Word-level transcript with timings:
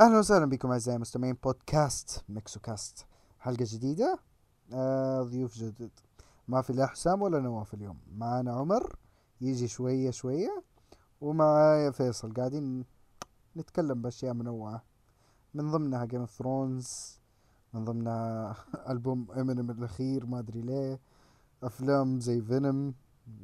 أهلا 0.00 0.18
وسهلا 0.18 0.46
بكم 0.46 0.70
أعزائي 0.70 0.96
المستمعين 0.96 1.36
بودكاست 1.44 2.24
ميكسو 2.28 2.60
كاست 2.60 3.06
حلقة 3.40 3.64
جديدة. 3.68 4.18
آه 4.72 5.22
ضيوف 5.22 5.54
جدد. 5.58 5.90
ما 6.48 6.62
في 6.62 6.72
لا 6.72 6.86
حسام 6.86 7.22
ولا 7.22 7.40
نواف 7.40 7.74
اليوم. 7.74 7.98
معانا 8.16 8.52
عمر 8.52 8.96
يجي 9.40 9.68
شوية 9.68 10.10
شوية. 10.10 10.62
ومعايا 11.20 11.90
فيصل 11.90 12.32
قاعدين 12.34 12.84
نتكلم 13.56 14.02
بأشياء 14.02 14.34
منوعة. 14.34 14.82
من 15.54 15.70
ضمنها 15.70 16.04
Game 16.04 16.20
of 16.20 16.30
Thrones 16.30 17.18
من 17.74 17.84
ضمنها 17.84 18.56
ألبوم 18.90 19.26
امينيم 19.30 19.70
الأخير 19.70 20.26
ما 20.26 20.38
أدري 20.38 20.60
ليه. 20.60 21.00
أفلام 21.62 22.20
زي 22.20 22.42
Venom 22.42 22.94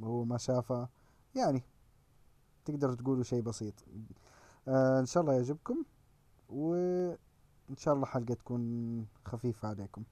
هو 0.02 0.24
ما 0.24 0.38
شافها 0.38 0.88
يعني 1.34 1.62
تقدروا 2.64 2.94
تقولوا 2.94 3.22
شيء 3.24 3.42
بسيط. 3.42 3.74
آه 4.68 5.00
إن 5.00 5.06
شاء 5.06 5.22
الله 5.22 5.34
يعجبكم. 5.34 5.84
وإن 6.52 7.76
شاء 7.76 7.94
الله 7.94 8.06
حلقة 8.06 8.34
تكون 8.34 9.06
خفيفة 9.24 9.68
عليكم. 9.68 10.02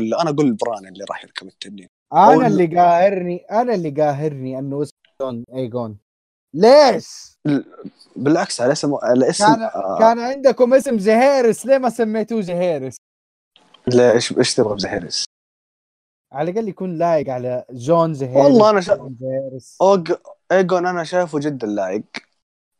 أنا 0.00 0.30
أقول 0.30 0.52
بران 0.52 0.86
اللي 0.86 1.04
راح 1.10 1.24
يركب 1.24 1.46
التنين. 1.46 1.88
أنا 2.12 2.46
اللي 2.46 2.66
قاهرني 2.66 3.36
أنا 3.36 3.74
اللي 3.74 3.90
قاهرني 3.90 4.58
إنه 4.58 4.82
اسمه 4.82 5.44
ايجون 5.54 5.98
ليش؟ 6.54 7.38
بالعكس 8.16 8.60
على 8.60 8.72
اسم 8.72 8.94
على 9.02 9.30
اسم 9.30 9.44
كان 9.44 9.62
آه. 9.62 9.98
كان 9.98 10.18
عندكم 10.18 10.74
اسم 10.74 10.98
زهيرس 10.98 11.66
ليه 11.66 11.78
ما 11.78 11.90
سميتوه 11.90 12.40
زهيرس؟ 12.40 12.96
لا 13.86 14.12
إيش 14.12 14.38
إيش 14.38 14.54
تبغى 14.54 14.74
بزهيرس؟ 14.74 15.24
على 16.32 16.50
الأقل 16.50 16.68
يكون 16.68 16.98
لايق 16.98 17.28
على 17.28 17.64
جون 17.70 18.14
زهيرس 18.14 18.44
والله 18.44 18.70
أنا 18.70 18.80
شا... 18.80 19.14
أوج... 19.82 20.12
ايجون 20.52 20.86
أنا 20.86 21.04
شايفه 21.04 21.38
جدا 21.38 21.66
لايق. 21.66 22.04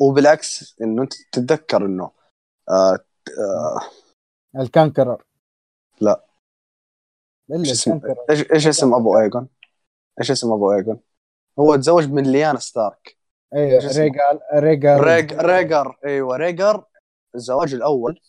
وبالعكس 0.00 0.76
إنه 0.82 1.02
أنت 1.02 1.12
تتذكر 1.32 1.86
إنه 1.86 2.10
آه... 2.68 2.98
آه... 3.38 3.80
ال 4.60 4.67
conqueror 4.67 5.22
لا. 6.00 6.29
إيش 7.53 8.66
اسم 8.66 8.94
أبو 8.94 9.19
ايجون؟ 9.19 9.49
إيش 10.21 10.31
اسم 10.31 10.53
أبو 10.53 10.72
ايجون؟ 10.72 11.00
هو 11.59 11.77
تزوج 11.77 12.09
من 12.09 12.22
ليانا 12.22 12.59
ستارك. 12.59 13.16
أيوه 13.55 13.78
ريجال 13.78 14.41
ريجر 14.55 15.05
ريج 15.05 15.33
ريجر 15.33 15.99
أيوه 16.05 16.37
ريجر 16.37 16.84
الزواج 17.34 17.75
الأول 17.75 18.21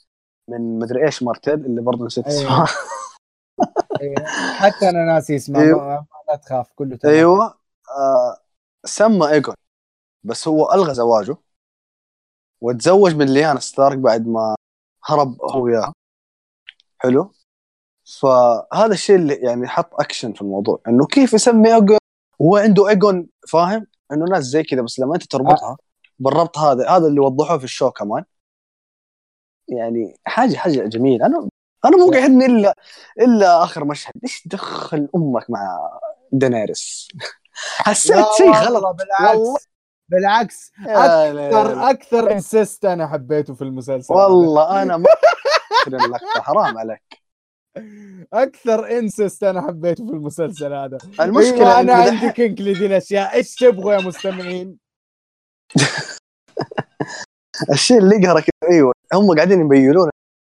من 0.48 0.80
مدري 0.80 1.06
إيش 1.06 1.24
مارتيل 1.24 1.54
اللي 1.54 1.82
برضه 1.82 2.06
نسيت 2.06 2.28
أيوة. 2.28 2.42
اسمها 2.42 2.68
أيوة. 4.02 4.26
حتى 4.54 4.90
أنا 4.90 5.06
ناسي 5.06 5.36
اسمه 5.36 5.62
أيوة. 5.62 6.08
لا 6.30 6.36
تخاف 6.36 6.72
كله 6.76 6.96
تمام. 6.96 7.16
أيوه. 7.16 7.46
آه 7.90 8.38
سمى 8.86 9.32
ايجون 9.32 9.56
بس 10.24 10.48
هو 10.48 10.74
ألغى 10.74 10.94
زواجه 10.94 11.36
وتزوج 12.62 13.16
من 13.16 13.26
ليانا 13.26 13.60
ستارك 13.60 13.98
بعد 13.98 14.28
ما 14.28 14.56
هرب 15.06 15.42
هو 15.42 15.64
وياها 15.64 15.94
حلو. 16.98 17.34
فهذا 18.20 18.94
الشيء 18.94 19.16
اللي 19.16 19.34
يعني 19.34 19.68
حط 19.68 19.94
اكشن 19.94 20.34
في 20.34 20.42
الموضوع 20.42 20.80
إنه 20.88 21.06
كيف 21.06 21.34
يسمي 21.34 21.76
ايجون 21.76 21.98
وهو 22.40 22.58
عنده 22.58 22.90
ايجون 22.90 23.28
فاهم؟ 23.50 23.88
إنه 24.12 24.26
ناس 24.26 24.44
زي 24.44 24.64
كذا 24.64 24.82
بس 24.82 25.00
لما 25.00 25.16
أنت 25.16 25.24
تربطها 25.24 25.78
بالربط 26.20 26.58
هذا 26.58 26.90
هذا 26.90 27.08
اللي 27.08 27.20
وضحوه 27.20 27.58
في 27.58 27.64
ال 27.64 27.69
show 27.69 27.92
كمان. 27.92 28.24
يعني 29.68 30.20
حاجة 30.26 30.56
حاجة 30.56 30.88
جميلة. 30.88 31.26
أنا 31.26 31.50
أنا 31.86 31.98
مو 31.98 32.12
قاعدني 32.12 32.46
إلا 32.46 32.76
إلا 33.22 33.64
آخر 33.64 33.86
مشهد. 33.86 34.14
إيش 34.24 34.48
دخل 34.48 35.10
أمك 35.16 35.50
مع 35.50 35.90
دينيرس 36.32 37.08
حسيت 37.86 38.26
شيء 38.38 38.52
غلط. 38.52 38.96
بالعكس. 38.96 39.38
والله. 39.38 39.60
بالعكس. 40.10 40.72
أكثر 40.88 41.90
أكثر 41.90 42.32
incest 42.32 42.86
أنا 42.86 43.08
حبيته 43.08 43.54
في 43.54 43.62
المسلسل. 43.62 44.14
والله 44.14 44.82
أنا 44.82 44.98
ما 44.98 45.06
اللقطه 45.88 46.42
حرام 46.42 46.78
عليك. 46.78 47.21
أكثر 48.34 48.98
incest 48.98 49.44
أنا 49.44 49.62
حبيته 49.68 50.06
في 50.06 50.12
المسلسل 50.14 50.74
هذا. 50.74 50.98
المشكلة 51.22 51.58
أيوة 51.58 51.80
أنا 51.80 51.94
عندي 51.94 52.32
kink 52.32 52.62
لذي 52.62 52.86
الأشياء. 52.86 53.34
إيش 53.34 53.56
تبغوا 53.56 53.94
يا 53.94 54.02
مستمعين؟ 54.02 54.78
الشيء 57.74 57.98
اللي 57.98 58.16
يقهرك 58.16 58.50
إيوه 58.72 58.94
هم 59.14 59.36
قاعدين 59.36 59.60
يبينون 59.60 60.10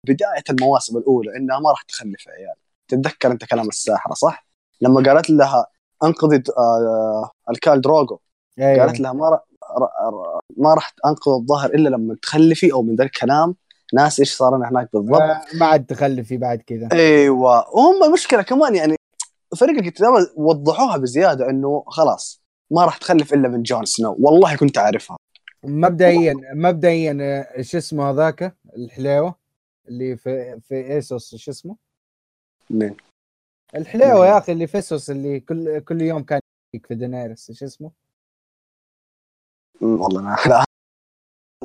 بداية 0.08 0.44
المواسم 0.50 0.98
الأولى 0.98 1.38
إنها 1.38 1.59
ما 1.59 1.70
راح 1.70 1.81
تخلف 1.81 2.28
عيال. 2.28 2.56
تتذكر 2.88 3.32
أنت 3.32 3.46
كلام 3.46 3.68
الساحرة 3.68 4.14
صح؟ 4.14 4.47
لما 4.82 5.03
قالت 5.03 5.30
لها 5.30 5.68
أنقذي 6.03 6.44
آه 6.58 7.32
الكال 7.50 7.82
دروغو 7.82 8.20
أيوة. 8.59 8.86
قالت 8.86 9.00
لها 9.00 9.14
ما 9.14 9.30
را 9.30 9.42
ما 10.58 10.74
راح 10.74 10.94
أنقذ 11.06 11.32
الظهر 11.32 11.70
إلا 11.70 11.90
لما 11.90 12.16
تخلفي 12.22 12.74
أو 12.74 12.82
من 12.82 12.96
ذا 12.96 13.03
الكلام 13.03 13.56
ناس 13.95 14.19
إيش 14.19 14.35
صار 14.35 14.57
لنا 14.57 14.69
هناك 14.69 14.89
بالضبط؟ 14.94 15.19
ما 15.59 15.66
عاد 15.66 15.85
تخلفي 15.85 16.38
بعد 16.38 16.61
كذا. 16.61 16.89
أيوه. 16.91 17.75
وهم 17.75 18.03
المشكلة 18.03 18.41
كمان 18.41 18.75
يعني 18.75 18.95
فريق 19.59 19.78
الكتابة 19.78 20.31
وضحوها 20.35 20.97
بزيادة 20.97 21.50
إنه 21.50 21.83
خلاص 21.88 22.41
ما 22.72 22.85
راح 22.85 22.97
تخلف 22.97 23.34
إلا 23.34 23.50
من 23.50 23.63
جون 23.63 23.85
سنو. 23.85 24.17
والله 24.19 24.55
كنت 24.55 24.78
أعرفها. 24.78 25.17
مبدئيا 25.63 26.34
مبدئيا 26.53 27.45
إيش 27.57 27.75
اسمه 27.75 28.09
هذاك؟ 28.09 28.55
الحليوة 28.78 29.35
اللي 29.88 30.17
في 30.17 30.59
في 30.61 30.94
إيسوس 30.94 31.34
إيش 31.34 31.50
اسمه؟ 31.50 31.75
مين؟ 32.69 32.97
الحليوة 33.75 34.28
يا 34.28 34.38
أخي 34.38 34.51
اللي 34.51 34.67
في 34.67 34.78
إيسوس 34.78 35.09
اللي 35.09 35.39
كل 35.39 35.79
كل 35.79 36.01
يوم 36.01 36.23
كان 36.23 36.39
في 36.84 36.95
دينيرس 36.95 37.50
إيش 37.50 37.63
اسمه؟ 37.63 37.91
والله 39.81 40.19
أنا 40.19 40.66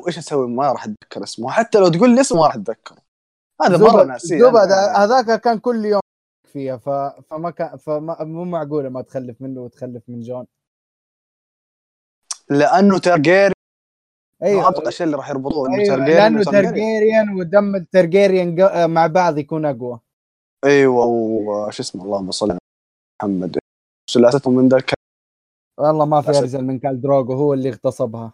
وإيش 0.01 0.17
أسوي؟ 0.17 0.47
ما 0.47 0.71
راح 0.71 0.83
أتذكر 0.83 1.23
اسمه. 1.23 1.51
حتى 1.51 1.79
لو 1.79 1.87
تقول 1.87 2.15
لي 2.15 2.21
اسمه 2.21 2.39
ما 2.39 2.45
راح 2.45 2.55
أتذكره. 2.55 2.97
هذا 3.61 3.77
مرة 3.77 4.03
ناسي 4.03 4.39
زبد 4.39 4.71
هذاك 4.95 5.41
كان 5.41 5.59
كل 5.59 5.85
يوم 5.85 6.01
فيها 6.53 6.77
ف... 6.77 6.89
فما 7.29 7.49
كان 7.49 7.77
فما 7.77 8.23
مو 8.23 8.43
معقولة 8.43 8.89
ما 8.89 9.01
تخلف 9.01 9.41
منه 9.41 9.61
وتخلف 9.61 10.03
من 10.07 10.21
جون. 10.21 10.45
لأنه 12.49 12.99
ترجيري 12.99 13.53
أيوه. 14.43 14.67
أبغى 14.67 14.87
الشيء 14.87 15.05
اللي 15.05 15.17
راح 15.17 15.29
يربطوه 15.29 15.67
إنه 15.67 15.77
أيوة. 15.77 15.95
ترجيريان 15.95 16.33
لأنه 16.33 16.43
ترجيريان 16.43 17.35
ودم 17.39 17.75
الترجيريان 17.75 18.89
مع 18.89 19.07
بعض 19.07 19.37
يكون 19.37 19.65
أقوى. 19.65 19.99
أيوه 20.65 21.05
وش 21.05 21.79
اسمه؟ 21.79 22.03
اللهم 22.03 22.31
صل 22.31 22.51
على 22.51 22.59
محمد. 23.21 23.57
سلاستهم 24.09 24.55
من 24.55 24.67
ذاك؟ 24.67 24.93
والله 25.79 26.05
ما 26.05 26.21
في 26.21 26.29
ارزل 26.29 26.63
من 26.63 26.79
كال 26.79 27.01
دروغو 27.01 27.33
هو 27.33 27.53
اللي 27.53 27.69
اغتصبها. 27.69 28.33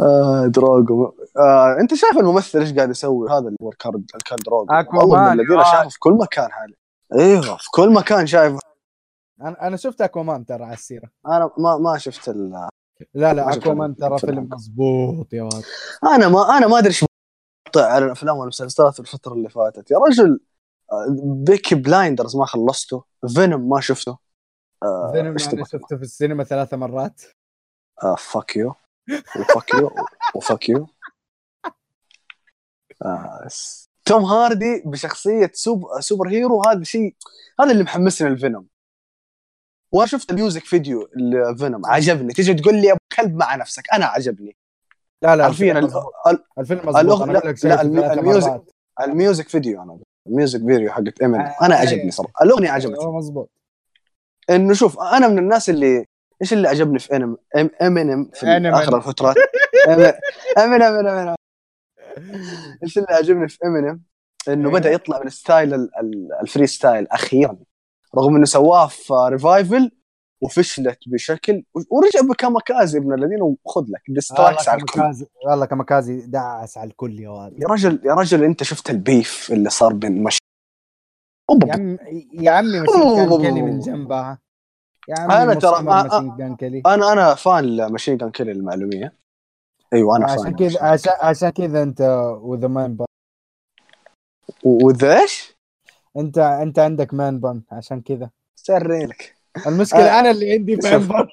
آه 0.00 0.46
دروغو. 0.46 1.14
آه 1.36 1.76
انت 1.80 1.94
شايف 1.94 2.18
الممثل 2.18 2.58
إيش 2.58 2.74
قاعد 2.74 2.90
يسوي؟ 2.90 3.30
هذا 3.30 3.38
اللي 3.38 3.56
هو 3.62 3.70
الكارد 3.70 4.06
دروغو. 4.44 4.66
أكوامان 4.70 5.40
الذين 5.40 5.64
شافه 5.64 5.88
في 5.88 5.98
كل 5.98 6.12
مكان 6.12 6.52
حالي. 6.52 6.74
إيوه 7.14 7.56
في 7.56 7.70
كل 7.70 7.92
مكان 7.92 8.26
شايفه. 8.26 8.58
أنا 9.40 9.66
أنا 9.66 9.76
شفت 9.76 10.00
Aquaman 10.00 10.46
ترى 10.46 10.64
على 10.64 10.74
السيرة. 10.74 11.10
أنا 11.26 11.50
ما 11.58 11.76
ما 11.76 11.98
شفت 11.98 12.28
ال 12.28 12.68
لا 13.14 13.34
لا 13.34 13.54
Aquaman 13.54 13.96
ترى. 13.96 14.18
فيلم 14.18 14.48
مضبوط 14.52 15.32
يا 15.32 15.42
ولد 15.42 15.64
أنا 16.04 16.28
ما 16.28 16.58
أنا 16.58 16.66
ما 16.66 16.78
أدري 16.78 16.88
إيش 16.88 17.04
على 17.76 18.04
الأفلام 18.04 18.36
والمسلسلات 18.36 19.00
الفترة 19.00 19.32
اللي 19.32 19.48
فاتت. 19.48 19.90
يا 19.90 19.98
رجل 19.98 20.40
آه، 20.92 21.06
Peaky 21.22 21.74
Blinders 21.74 22.36
ما 22.36 22.44
خلصته. 22.44 23.04
Venom 23.34 23.68
ما 23.68 23.80
شفته. 23.80 24.12
آه، 24.12 24.18
Venom 25.12 25.32
إيش 25.32 25.42
أنا 25.44 25.52
تبغى؟ 25.52 25.64
شفته 25.64 25.96
في 25.96 26.02
السينما 26.02 26.44
ثلاث 26.44 26.74
مرات. 26.74 27.22
fuck 28.18 28.56
you 28.56 28.74
و 29.40 29.47
fuck 29.47 29.74
you 29.74 29.90
و 30.34 30.41
fuck 30.41 30.68
you 30.68 30.86
آه، 33.04 33.48
Tom 34.06 34.24
Hardy 34.24 34.82
بشخصية 34.86 35.50
سوب 35.54 35.84
super 36.00 36.28
hero 36.28 36.62
هذا 36.62 36.84
شيء 36.84 37.14
هذا 37.60 37.72
اللي 37.72 37.82
محمسني 37.82 38.28
ال 38.28 38.34
Venom 38.34 38.66
وشفت 39.92 40.30
ال 40.30 40.36
music 40.36 40.64
video 40.64 41.08
ال 41.50 41.56
Venom 41.56 41.86
عجبني. 41.86 42.32
تيجي 42.32 42.54
تقول 42.54 42.74
لي 42.74 42.90
أبو 42.90 42.98
كلب 43.16 43.36
مع 43.36 43.56
نفسك 43.56 43.82
أنا 43.92 44.06
عجبني. 44.06 44.56
لا 45.22 45.36
لا 45.36 45.44
حرفيا 45.44 45.78
الفيلم 46.58 46.80
أنا 46.88 47.32
لا- 47.32 47.52
لا، 47.74 48.12
ال 48.12 48.19
music- 48.19 48.62
ال 49.00 49.08
music 49.08 49.48
video 49.48 49.82
أنا 49.82 49.98
ال 50.26 50.32
music 50.32 50.60
video 50.60 50.90
حقت 50.92 51.22
امينيم 51.22 51.46
آه، 51.46 51.56
أنا 51.66 51.74
آه، 51.74 51.78
عجبني. 51.78 52.10
صراحة. 52.10 52.32
الأغنية 52.42 52.70
عجبتني. 52.70 53.06
مظبوط 53.06 53.50
إنه 54.50 54.74
شوف 54.74 55.00
أنا 55.00 55.28
من 55.28 55.38
الناس 55.38 55.70
اللي 55.70 56.04
إيش 56.42 56.52
اللي 56.52 56.68
عجبني 56.68 56.98
في 56.98 57.16
انم 57.16 57.36
ام 57.56 57.70
أمينيم 57.82 58.30
في 58.34 58.40
Eminem. 58.46 58.74
آخر 58.74 58.96
الفترات 58.96 59.36
أمينيم 59.88 60.12
أمينيم 60.58 61.06
أمينيم. 61.06 61.34
إيش 62.82 62.98
اللي 62.98 63.08
عجبني 63.10 63.48
في 63.48 63.58
أمينيم؟ 63.66 64.02
إنه 64.48 64.68
أيوة. 64.68 64.80
بدأ 64.80 64.90
يطلع 64.90 65.20
من 65.24 65.30
ستايل 65.30 65.74
ال- 65.74 65.90
ال- 66.00 66.28
الفري 66.42 66.66
ستايل 66.66 67.06
أخيرا 67.08 67.56
رغم 68.16 68.36
إنه 68.36 68.44
سواه 68.44 68.86
في 68.86 69.14
ريفايفل 69.28 69.90
وفشلت 70.42 70.98
بشكل 71.06 71.64
ورجع 71.74 72.20
بكاماكازي 72.30 72.98
ابن 72.98 73.14
الذين 73.14 73.42
وخذ 73.64 73.84
لك 73.88 74.02
ديستراكس 74.08 74.68
على 74.68 74.80
الكل. 74.82 75.00
والله 75.46 75.66
كاميكازي 75.66 76.20
دعس 76.26 76.78
على 76.78 76.90
الكل 76.90 77.20
يا 77.20 77.28
واد 77.28 77.52
يا 77.62 77.66
رجل 77.68 78.00
يا 78.04 78.14
رجل 78.14 78.44
أنت 78.44 78.62
شفت 78.62 78.90
البيف 78.90 79.52
اللي 79.52 79.70
صار 79.70 79.92
بين 79.92 80.22
مش 80.22 80.38
يا 81.50 81.72
عم 81.74 81.98
يا 82.32 82.50
عمي 82.50 82.80
ماشين 82.80 83.16
كان 83.16 83.38
كيلي 83.42 83.62
من 83.62 83.80
جنبها 83.80 84.38
يا 85.08 85.14
عمي 85.20 85.34
أنا 85.34 85.54
ترى- 85.60 85.80
ماشين 85.80 86.56
كيلي. 86.56 86.82
أنا 86.86 87.12
أنا 87.12 87.34
fan 87.34 87.64
لماشين 87.76 88.18
كان 88.18 88.30
كيل 88.30 88.50
المعلومية. 88.50 89.14
أيوه 89.92 90.16
أنا 90.16 90.24
عشان 90.24 90.42
fan 90.44 90.56
كذا 90.56 90.82
عشان 90.82 91.12
عشان 91.20 91.50
كذا 91.50 91.82
أنت 91.82 92.00
وذا 92.42 92.68
man 92.68 92.96
bun 92.96 93.06
وذا 94.64 95.20
إيش؟ 95.20 95.56
انت 96.16 96.38
أنت 96.38 96.78
عندك 96.78 97.14
man 97.14 97.40
bun 97.40 97.62
عشان 97.72 98.00
كذا. 98.00 98.30
سريلك. 98.56 99.36
المشكلة 99.66 100.16
آه، 100.16 100.20
أنا 100.20 100.30
اللي 100.30 100.52
عندي 100.52 100.76
man. 100.76 101.08
bun 101.08 101.28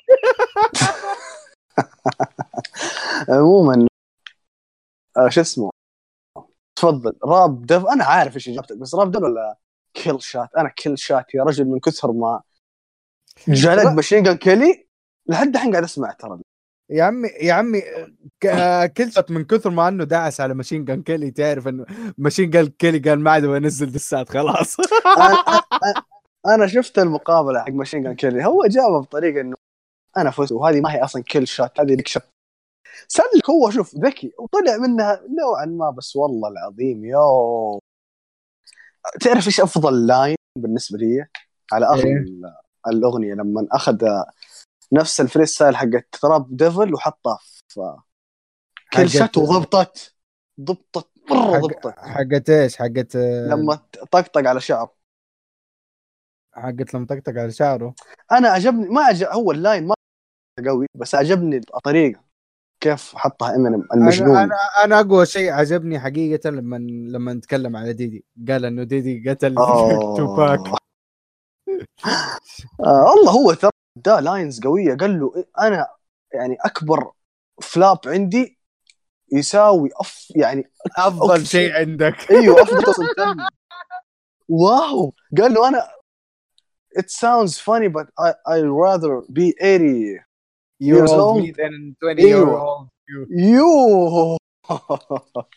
عموما 3.30 3.88
آه 5.18 5.30
شو 5.30 5.42
اسمه؟ 5.42 5.70
تفضل. 6.76 7.14
Rap 7.26 7.66
Devil 7.66 7.86
أنا 7.86 8.04
عارف 8.06 8.36
إيش 8.36 8.50
إجابتك 8.50 8.78
بس 8.78 8.96
Rap 8.96 9.12
Devil 9.12 9.22
ولا 9.22 9.58
Killshot 10.04 10.50
أنا 10.58 10.70
Killshot 10.70 11.36
يا 11.36 11.44
رجل 11.44 11.66
من 11.66 11.80
كثر 11.80 12.12
ما 12.12 12.42
جلد 13.48 13.80
را- 13.80 13.90
ماشين 13.94 14.24
جان 14.24 14.38
كيلي 14.38 14.88
لحد 15.28 15.56
الحين 15.56 15.72
قاعد 15.72 15.84
أسمع 15.84 16.12
ترى. 16.12 16.40
يا 16.90 17.04
عمي 17.04 17.28
يا 17.42 17.54
عمي 17.54 17.82
ك- 18.44 18.94
Killshot 18.98 19.32
من 19.32 19.44
كثر 19.46 19.70
ما 19.70 19.88
إنه 19.88 20.04
دعس 20.04 20.42
على 20.42 20.54
ماشين 20.54 20.86
جان 20.86 21.04
كيلي 21.04 21.32
تعرف 21.32 21.68
إنه 21.68 21.86
ماشين 22.18 22.50
جان 22.50 22.66
كيلي 22.68 23.00
قال 23.10 23.20
ما 23.20 23.32
عاد 23.32 23.46
بنزل 23.46 23.92
دسات 23.92 24.30
خلاص. 24.30 24.78
أنا 25.18 25.44
أنا- 25.52 26.02
أنا 26.56 26.68
شفت 26.68 27.00
المقابلة 27.00 27.60
حق 27.60 27.70
ماشين 27.70 28.04
جان 28.04 28.16
كيلي 28.16 28.46
هو 28.46 28.66
جابها 28.66 29.00
بطريقة 29.00 29.42
إنه 29.42 29.56
أنا 30.18 30.32
فزت 30.32 30.52
وهذه 30.52 30.82
ما 30.82 30.94
هي 30.94 31.04
أصلا 31.04 31.24
Killshot 31.24 31.80
هذه 31.80 31.96
leg 31.96 32.08
shot 32.08 32.24
سلك 33.08 33.50
هو 33.50 33.70
شوف 33.70 33.96
ذكي 33.96 34.32
وطلع 34.40 34.78
منها 34.78 35.22
نوعا 35.40 35.66
ما 35.66 35.90
بس 35.90 36.16
والله 36.16 36.50
العظيم 36.50 37.06
يو 37.06 37.80
تعرف 39.22 39.48
إيش 39.48 39.60
أفضل 39.62 40.08
line 40.08 40.36
بالنسبة 40.58 40.98
لي؟ 40.98 41.26
على 41.74 41.86
آخر 41.86 42.06
إيه. 42.08 42.14
ال- 42.18 42.56
الأغنية 42.88 43.34
لما 43.34 43.68
أخذ 43.72 43.98
نفس 44.94 45.22
ال 45.22 45.46
freestyle 45.46 45.76
حقت 45.78 46.08
Rap 46.22 46.58
Devil 46.58 46.94
وحطها 46.94 47.40
في 47.68 47.98
Killshot 48.94 49.38
وضبطت. 49.38 50.16
ضبطت 50.62 51.10
مرة 51.32 51.54
حق- 51.54 51.60
ضبطت. 51.60 52.00
حقت 52.00 52.50
إيش؟ 52.50 52.76
حقت 52.78 53.16
لما 53.16 53.76
طقطق 54.12 54.48
على 54.50 54.60
شعر 54.60 54.90
حقت 56.54 56.94
لما 56.94 57.06
طقطق 57.06 57.30
على 57.42 57.52
شعره؟ 57.52 57.96
أنا 58.32 58.50
عجبني 58.50 58.90
ما 58.90 59.02
عجب 59.02 59.28
هو 59.28 59.52
ال 59.52 59.59
line 59.59 59.88
ما 59.88 59.96
قوي 60.68 60.88
بس 60.96 61.16
عجبني 61.16 61.58
الطريقة. 61.58 62.27
كيف 62.80 63.16
حطها 63.16 63.56
امينيم 63.56 63.88
المجنون؟ 63.94 64.38
أنا 64.38 64.56
أنا 64.84 65.00
أقوى 65.00 65.26
شيء 65.26 65.52
عجبني 65.52 66.00
حقيقة 66.00 66.50
لما 66.50 66.76
لما 67.12 67.34
نتكلم 67.34 67.76
على 67.76 67.94
ديدي. 67.94 68.26
قال 68.48 68.66
إنه 68.66 68.84
ديدي 68.84 69.30
قتل. 69.30 69.56
توباك. 70.18 70.60
آه 72.86 73.06
والله 73.06 73.32
هو 73.32 73.54
ترى 73.54 73.72
ده 73.96 74.20
lines 74.20 74.60
قوية. 74.60 74.96
قال 74.96 75.20
له 75.20 75.46
أنا 75.60 75.88
يعني 76.34 76.58
أكبر 76.66 77.12
flop 77.62 78.00
عندي 78.06 78.60
يساوي 79.32 79.90
أف 80.02 80.28
يعني 80.36 80.72
أفضل. 80.98 81.46
شيء 81.46 81.72
عندك. 81.74 82.32
أيوه 82.32 82.62
أفضل 82.62 82.94
سلطان 83.08 83.38
واو. 84.50 85.14
قال 85.38 85.54
له 85.54 85.68
أنا 85.68 85.88
it 87.00 87.10
sounds 87.12 87.60
funny 87.60 87.88
but 87.90 88.08
I 88.20 88.30
I'd 88.54 88.70
rather 88.86 89.22
be 89.32 89.52
80 89.62 90.27
Years 90.84 91.10
old 91.12 91.20
old. 91.20 91.44
me 91.44 91.52
than 91.52 91.96
20 92.02 92.20
أيوة. 92.20 92.48
year 92.48 92.60
old 92.60 92.88
you 93.32 94.38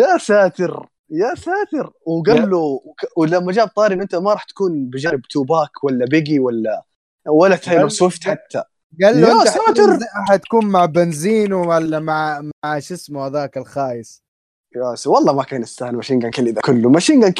يا 0.00 0.18
ساتر 0.18 0.88
يا 1.10 1.34
ساتر 1.34 1.92
وقال 2.06 2.50
له 2.50 2.80
ولما 3.16 3.52
جاب 3.52 3.68
طاري 3.68 3.94
انت 3.94 4.14
ما 4.14 4.32
راح 4.32 4.44
تكون 4.44 4.84
بجانب 4.90 5.20
توباك 5.22 5.84
ولا 5.84 6.04
بيجي 6.06 6.40
ولا 6.40 6.82
ولا 7.28 7.56
تايلور 7.56 7.80
قال- 7.82 7.92
سويفت 7.92 8.24
حتى 8.24 8.62
قال 9.02 9.20
له 9.20 9.28
يا 9.28 9.32
أنت 9.40 9.48
ساتر. 9.48 9.98
حتكون- 10.28 10.66
مع 10.66 10.84
بنزينو 10.84 11.52
ولا 11.52 11.98
مع 12.00 12.42
مع 12.64 12.78
شو 12.78 12.94
اسمه 12.94 13.26
هذاك 13.26 13.56
الخايس 13.58 14.22
يا 14.76 14.94
والله 15.06 15.32
ما 15.32 15.42
كان 15.42 15.62
يستاهل 15.62 15.96
ماشين 15.96 16.18
جان 16.18 16.30
كيلي 16.30 16.50
ذا 16.50 16.60
كله 16.60 16.90
ماشين 16.90 17.20
جان 17.20 17.32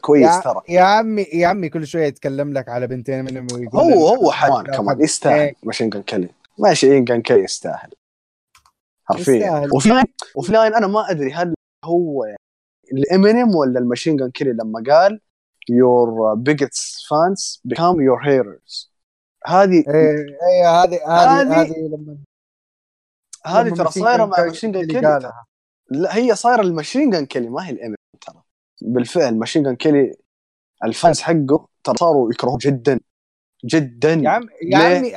كويس 0.00 0.26
يا, 0.36 0.40
ترى. 0.40 0.62
يا 0.68 0.82
عمي 0.82 1.22
يا 1.22 1.46
عمي 1.46 1.68
كل 1.68 1.86
شوية 1.86 2.04
يتكلم 2.04 2.52
لك 2.52 2.68
على 2.68 2.86
بنتين 2.86 3.24
منهم 3.24 3.46
ويقول 3.54 3.80
هو 3.80 4.08
هو 4.08 4.30
حيوان 4.32 4.66
كمان 4.66 5.00
يستاهل. 5.00 5.38
إيه. 5.38 5.90
كيلي 6.06 6.28
ماشين 6.58 7.04
جان 7.04 7.22
كيلي 7.22 7.40
يستاهل. 7.40 7.90
حرفيا. 9.04 9.68
وفي 9.74 9.88
line 9.88 10.04
وفي 10.36 10.52
line 10.52 10.74
أنا 10.74 10.86
ما 10.86 11.10
أدري 11.10 11.32
هل 11.32 11.54
هو 11.84 12.24
يعني 12.24 12.38
الامينيم 12.92 13.54
ولا 13.54 13.78
الماشين 13.78 14.16
جان 14.16 14.30
كيلي 14.30 14.52
لما 14.52 14.82
قال 14.86 15.20
your 15.70 16.36
biggest 16.48 17.06
fans 17.08 17.60
become 17.68 17.96
your 17.96 18.20
haters. 18.26 18.88
هذه 19.46 19.84
إيه 19.88 20.16
إيه 20.50 20.82
هذه 20.82 20.98
هذه 21.06 21.60
هذه- 21.62 21.88
لما 21.96 22.18
هذه 23.46 23.74
ترى 23.74 23.90
صايرة 23.90 24.24
مع 24.24 24.36
كيلي 24.36 24.48
ماشين 24.48 24.72
جان 24.72 24.86
كيلي. 24.86 25.32
لا 25.90 26.16
هي 26.16 26.34
صايرة 26.34 26.60
الماشين 26.60 27.10
جان 27.10 27.26
كيلي 27.26 27.48
ما 27.48 27.66
هي 27.66 27.70
الامينيم 27.70 27.96
ترى. 28.26 28.42
بالفعل 28.82 29.38
ماشين 29.38 29.62
جان 29.62 29.76
كيلي 29.76 30.16
ال 30.84 30.91
fans 30.91 31.20
حقه 31.20 31.68
ترى 31.84 31.96
صاروا 31.96 32.32
يكرهوه 32.32 32.58
جدا 32.60 33.00
جدا. 33.64 34.12
يا 34.12 34.30
عم 34.30 34.48
يا؟ 34.62 34.78
عمي 34.78 35.12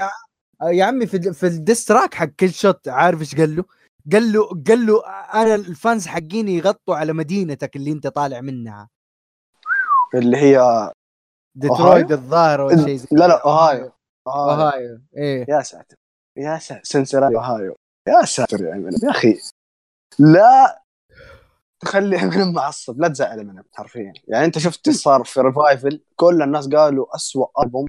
يا 0.77 0.86
عمي 0.86 1.08
في 1.08 1.34
في 1.34 1.48
ال 1.48 1.54
diss 1.54 1.80
track 1.80 2.13
حق 2.13 2.25
Killshot 2.25 2.88
عارف 2.88 3.20
إيش 3.20 3.36
قال 3.36 3.56
له؟ 3.56 3.65
قال 4.12 4.34
له 4.34 4.48
قال 4.68 4.86
له 4.86 5.06
أنا 5.34 5.56
ال 5.55 5.66
fans 5.66 6.08
حقيني 6.08 6.58
يغطوا 6.58 6.96
على 6.96 7.13
مدينتك 7.13 7.75
اللي 7.75 7.91
أنت 7.91 8.08
طالع 8.08 8.41
منها. 8.41 8.89
اللي 10.15 10.38
هي 10.38 10.91
ديترويت 11.56 12.12
الظاهر 12.12 12.62
ولا 12.62 12.86
شيء 12.86 12.96
زي 12.96 13.08
لا 13.12 13.27
لا. 13.27 13.44
أوهايو 13.46 13.91
أوهايو. 14.27 14.62
أوهايو 14.62 15.01
إيه. 15.18 15.46
يا 15.50 15.62
ساتر 15.62 15.96
يا 16.38 16.58
ساتر 16.58 16.82
سينسيناتي 16.84 17.36
أوهايو. 17.36 17.75
يا 18.08 18.25
ساتر 18.25 18.63
يا 18.63 18.74
امينيم 18.74 19.00
يا 19.03 19.10
أخي. 19.10 19.39
لا 20.20 20.80
تخلي 21.81 22.23
امينيم 22.23 22.53
معصب 22.53 23.01
لا 23.01 23.07
تزعل 23.07 23.39
امينيم 23.39 23.63
حرفيا. 23.73 24.13
يعني 24.27 24.45
أنت 24.45 24.57
شفت 24.57 24.88
إيش 24.88 24.97
صار 24.97 25.23
في 25.23 25.41
Revival 25.41 26.01
كل 26.15 26.41
الناس 26.41 26.67
قالوا 26.67 27.15
أسوأ 27.15 27.63
ألبوم. 27.63 27.85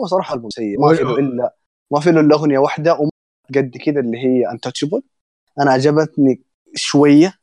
هو 0.00 0.06
صراحة 0.06 0.34
ألبوم 0.34 0.50
سيء. 0.50 0.80
ما 0.80 0.94
في 0.94 1.02
له 1.02 1.18
الا 1.18 1.54
ما 1.90 2.00
في 2.00 2.12
له 2.12 2.20
إلا 2.20 2.34
أغنية 2.34 2.58
واحدة 2.58 2.94
وما 2.94 3.10
قد 3.54 3.76
كذا 3.84 4.00
اللي 4.00 4.18
هي 4.18 4.50
Untouchable 4.50 5.02
أنا 5.60 5.70
عجبتني 5.70 6.42
شوية 6.74 7.34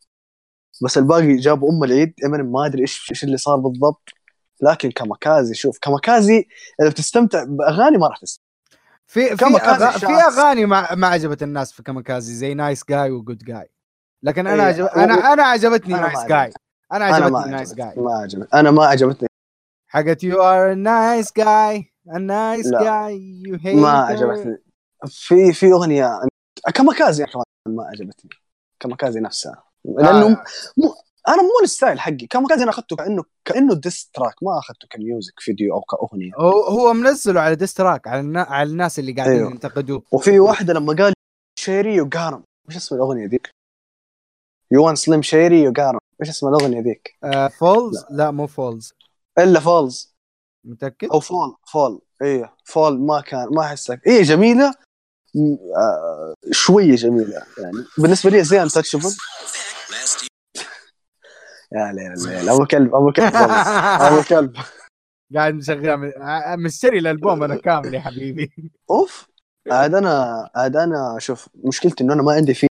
بس 0.83 0.97
الباقي 0.97 1.35
جابوا 1.35 1.71
أم 1.71 1.83
العيد. 1.83 2.13
امينيم 2.25 2.51
ما 2.51 2.65
أدري 2.65 2.81
إيش 2.81 3.07
إيش 3.11 3.23
اللي 3.23 3.37
صار 3.37 3.57
بالضبط. 3.57 4.09
لكن 4.61 4.91
Kamikaze 4.91 5.53
شوف 5.53 5.77
Kamikaze 5.79 6.47
إذا 6.81 6.89
بتستمتع 6.89 7.43
بأغاني 7.43 7.97
ما 7.97 8.07
راح 8.07 8.17
تستمتع. 8.17 8.47
في 9.07 9.37
في 9.37 9.45
أغا... 9.45 9.91
في. 9.91 10.05
أغاني 10.05 10.65
ما, 10.65 10.95
ما 10.95 11.07
عجبت 11.07 11.43
الناس 11.43 11.71
في 11.71 11.83
Kamikaze 11.83 12.33
زي 12.33 12.53
Nice 12.53 13.11
Guy 13.11 13.21
و 13.21 13.24
Good 13.24 13.37
Guy 13.37 13.69
لكن 14.23 14.47
أنا 14.47 14.63
إيه، 14.63 14.67
عجب... 14.67 14.85
أنا 14.85 15.33
أنا 15.33 15.43
عجبتني 15.43 15.93
Nice 15.93 16.25
Guy 16.25 16.53
أنا 16.93 17.05
عجبتني 17.05 17.51
Nice 17.51 17.73
Guy 17.73 17.93
ما 17.97 18.13
عجبتني 18.13 18.59
أنا 18.59 18.71
ما 18.71 18.85
عجبتني. 18.85 19.27
حقت 19.87 20.23
you're 20.23 20.73
nice 20.73 21.33
guy 21.37 21.93
لا. 22.05 23.09
guy 23.09 23.11
you 23.47 23.61
hate 23.63 23.75
ما 23.75 23.89
عجبتني. 23.89 24.57
في 25.07 25.53
في 25.53 25.71
أغنية 25.71 26.19
Kamikaze 26.73 27.25
كمان 27.25 27.45
ما 27.67 27.83
عجبتني. 27.83 28.29
Kamikaze 28.79 29.19
نفسها. 29.19 29.63
لأنه 29.85 30.25
آه. 30.25 30.43
مو 30.77 30.95
أنا 31.27 31.41
مو 31.41 31.49
ال 31.63 31.69
style 31.69 31.99
حقي. 31.99 32.27
كان 32.29 32.45
أنا 32.51 32.69
أخذته 32.69 32.95
كانه 32.95 33.23
كأنه 33.45 33.75
diss 33.75 34.09
track 34.13 34.35
ما 34.41 34.59
أخذته 34.59 34.87
ك 34.89 34.98
music 34.98 35.39
video 35.39 35.73
أو 35.73 35.81
كأغنية. 35.81 36.31
هو 36.37 36.61
هو 36.63 36.93
منزله 36.93 37.41
على 37.41 37.55
diss 37.55 37.78
track 37.78 38.07
على 38.07 38.19
النا... 38.19 38.41
على 38.41 38.69
الناس 38.69 38.99
اللي 38.99 39.11
قاعدين 39.11 39.35
أيوه. 39.35 39.51
ينتقدوه. 39.51 40.03
وفي 40.11 40.39
واحدة 40.39 40.73
لما 40.73 40.93
قال 40.93 41.13
Shady 41.59 41.95
you 41.95 42.11
got 42.11 42.27
him 42.27 42.43
وش 42.67 42.75
اسم 42.75 42.95
الأغنية 42.95 43.27
ذيك؟ 43.27 43.56
you 44.71 44.85
want 44.85 44.95
Slim 44.95 45.21
Shady 45.21 45.61
you 45.63 45.75
got 45.75 45.87
him 45.87 45.99
وش 46.19 46.29
اسم 46.29 46.47
الأغنية 46.47 46.81
ذيك؟ 46.81 47.17
آه 47.23 47.47
Falls 47.47 48.05
لا. 48.09 48.31
مو 48.31 48.47
Falls 48.47 48.93
إلا 49.39 49.59
Falls 49.59 50.15
متأكد؟ 50.65 51.07
أو 51.09 51.19
Fall 51.19 51.55
Fall 51.71 52.01
إيه 52.21 52.53
Fall 52.65 52.99
ما 52.99 53.21
كان 53.21 53.47
ما 53.51 53.61
أحسك. 53.61 54.01
إيه 54.07 54.23
جميلة. 54.23 54.73
آه 55.77 56.33
شوية 56.51 56.95
جميلة 56.95 57.33
يعني. 57.57 57.85
بالنسبة 57.97 58.29
لي 58.29 58.43
زي 58.43 58.63
Untouchable 58.63 59.09
يا 61.71 61.91
ليل 61.93 62.11
الليل 62.13 62.49
أبو 62.49 62.65
كلب 62.65 62.95
أبو 62.95 63.11
كلب. 63.11 63.33
أبو 64.07 64.21
كلب. 64.29 64.55
قاعد 65.35 65.53
مشغل 65.53 65.89
آه، 66.13 66.55
مشتري 66.55 66.97
الألبوم 66.99 67.43
أنا 67.43 67.55
كامل 67.55 67.93
يا 67.93 67.99
حبيبي. 67.99 68.51
أوف. 68.91 69.27
عاد 69.71 69.95
أنا 69.95 70.49
عاد 70.55 70.75
أنا 70.75 71.15
شوف 71.19 71.49
مشكلتي 71.55 72.03
إنه 72.03 72.13
أنا 72.13 72.23
ما 72.23 72.31
عندي 72.33 72.53
فيه. 72.53 72.67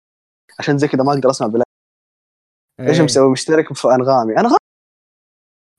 عشان 0.59 0.77
زي 0.77 0.87
كذا 0.87 1.03
ما 1.03 1.13
أقدر 1.13 1.29
أسمع 1.29 1.47
بلا 1.47 1.63
إيش 2.87 2.97
إيه. 2.97 3.05
مسوي 3.05 3.31
مشترك 3.31 3.73
في 3.73 3.87
أنغامي؟ 3.87 4.33
أنغامي 4.39 4.57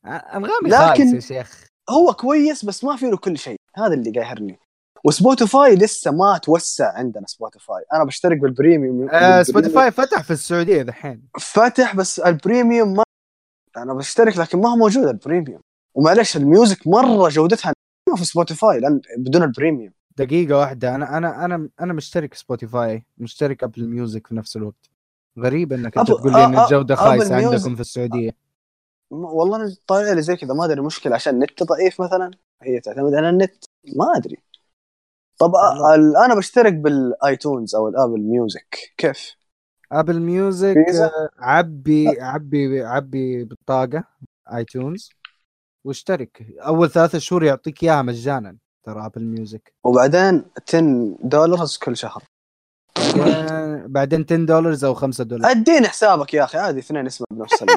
أنغامي 0.07 0.69
لكن- 0.71 1.15
يا 1.15 1.21
شيخ. 1.21 1.65
هو 1.91 2.13
كويس 2.13 2.65
بس 2.65 2.85
ما 2.85 2.97
فيه 2.97 3.11
له 3.11 3.17
كل 3.17 3.39
شيء. 3.39 3.57
هذا 3.77 3.95
اللي 3.95 4.21
قاهرني 4.21 4.59
و 5.05 5.13
Spotify 5.13 5.75
لسه 5.75 6.11
ما 6.11 6.39
توسع 6.39 6.93
عندنا 6.99 7.27
Spotify. 7.27 7.85
أنا 7.93 8.05
بشترك 8.05 8.39
بال 8.39 8.53
premium. 8.53 9.11
آه 9.11 9.43
Spotify 9.43 9.91
فتح 9.91 10.23
في 10.23 10.31
السعودية 10.31 10.83
دحين. 10.83 11.29
فتح 11.41 11.97
بس 11.97 12.21
ال 12.21 12.30
premium 12.30 12.95
ما 12.95 13.03
أنا 13.77 13.95
بشترك 13.95 14.39
لكن 14.39 14.61
ما 14.61 14.71
هو 14.73 14.77
موجود 14.77 15.05
ال 15.05 15.11
premium. 15.11 15.61
ومعلش 15.95 16.37
ال 16.37 16.45
music 16.45 16.87
مرة 16.87 17.29
جودتها 17.29 17.73
ما 18.11 18.17
في 18.17 18.25
Spotify 18.25 18.81
لأن 18.81 19.01
بدون 19.19 19.43
ال 19.43 19.48
premium. 19.48 19.93
دقيقة 20.17 20.59
واحدة. 20.59 20.95
أنا 20.95 21.17
أنا 21.19 21.45
أنا 21.45 21.69
أنا 21.81 21.93
مشترك 21.93 22.35
Spotify 22.35 23.07
مشترك 23.19 23.63
Apple 23.65 23.89
Music 23.89 24.27
في 24.27 24.35
نفس 24.35 24.57
الوقت. 24.57 24.91
غريب 25.39 25.73
إنك 25.73 25.99
أنت 25.99 26.09
تقول 26.09 26.33
لي 26.33 26.45
إن 26.45 26.55
آه، 26.55 26.61
آه، 26.61 26.65
الجودة 26.65 26.95
خايسة 26.95 27.37
عندكم 27.37 27.75
في 27.75 27.81
السعودية. 27.81 28.37
والله 29.11 29.57
أنا 29.57 29.77
طالع 29.87 30.13
لي 30.13 30.23
زي 30.23 30.37
كذا 30.37 30.55
ما 30.55 30.65
أدري 30.65 30.81
مشكلة. 30.81 31.15
عشان 31.15 31.35
النت 31.35 31.63
ضعيف 31.63 32.01
مثلا 32.01 32.31
هي 32.63 32.81
تعتمد 32.81 33.15
على 33.15 33.29
النت. 33.29 33.65
ما 33.97 34.07
أدري. 34.17 34.37
طب 35.39 35.53
ال- 35.95 36.17
أنا 36.25 36.35
بشترك 36.35 36.73
بال 36.73 36.98
iTunes 36.98 37.75
أو 37.75 37.89
ال 37.89 37.94
Apple 37.94 38.21
Music 38.21 38.79
كيف؟ 38.97 39.37
Apple 39.93 40.21
Music؟ 40.21 40.77
آه، 40.77 41.29
عبي 41.39 42.09
عبي 42.21 42.83
عبي 42.83 43.45
بطاقة 43.45 44.05
iTunes. 44.55 45.11
واشترك. 45.85 46.47
أول 46.61 46.91
ثلاثة 46.91 47.19
شهور 47.19 47.45
يعطيك 47.45 47.83
إياها 47.83 48.03
مجانا 48.03 48.57
ترى 48.85 49.07
Apple 49.07 49.25
Music. 49.25 49.73
وبعدين 49.85 50.45
10 50.69 51.17
دولار 51.25 51.67
كل 51.83 51.97
شهر. 51.97 52.23
بعدين 53.17 53.87
بعدين 53.89 54.25
10 54.31 54.37
دولار 54.45 54.79
أو 54.85 54.95
5 54.95 55.25
دولار 55.25 55.51
أديني 55.51 55.89
حسابك 55.89 56.35
يا 56.35 56.45
أخي 56.45 56.59
عادي 56.59 56.79
اثنين 56.79 57.07
اسمه 57.07 57.27
بنفس. 57.31 57.63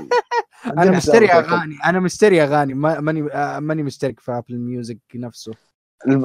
أنا 0.65 0.92
مشتري. 0.92 1.32
أغاني 1.32 1.77
أنا 1.86 2.00
مشتري 2.00 2.44
أغاني 2.44 2.74
ما- 2.74 3.00
ماني 3.00 3.32
آه، 3.34 3.60
ماني 3.60 3.84
مشترك 3.84 4.20
في 4.20 4.32
Apple 4.32 4.58
Music 4.58 4.98
نفسه. 5.15 5.51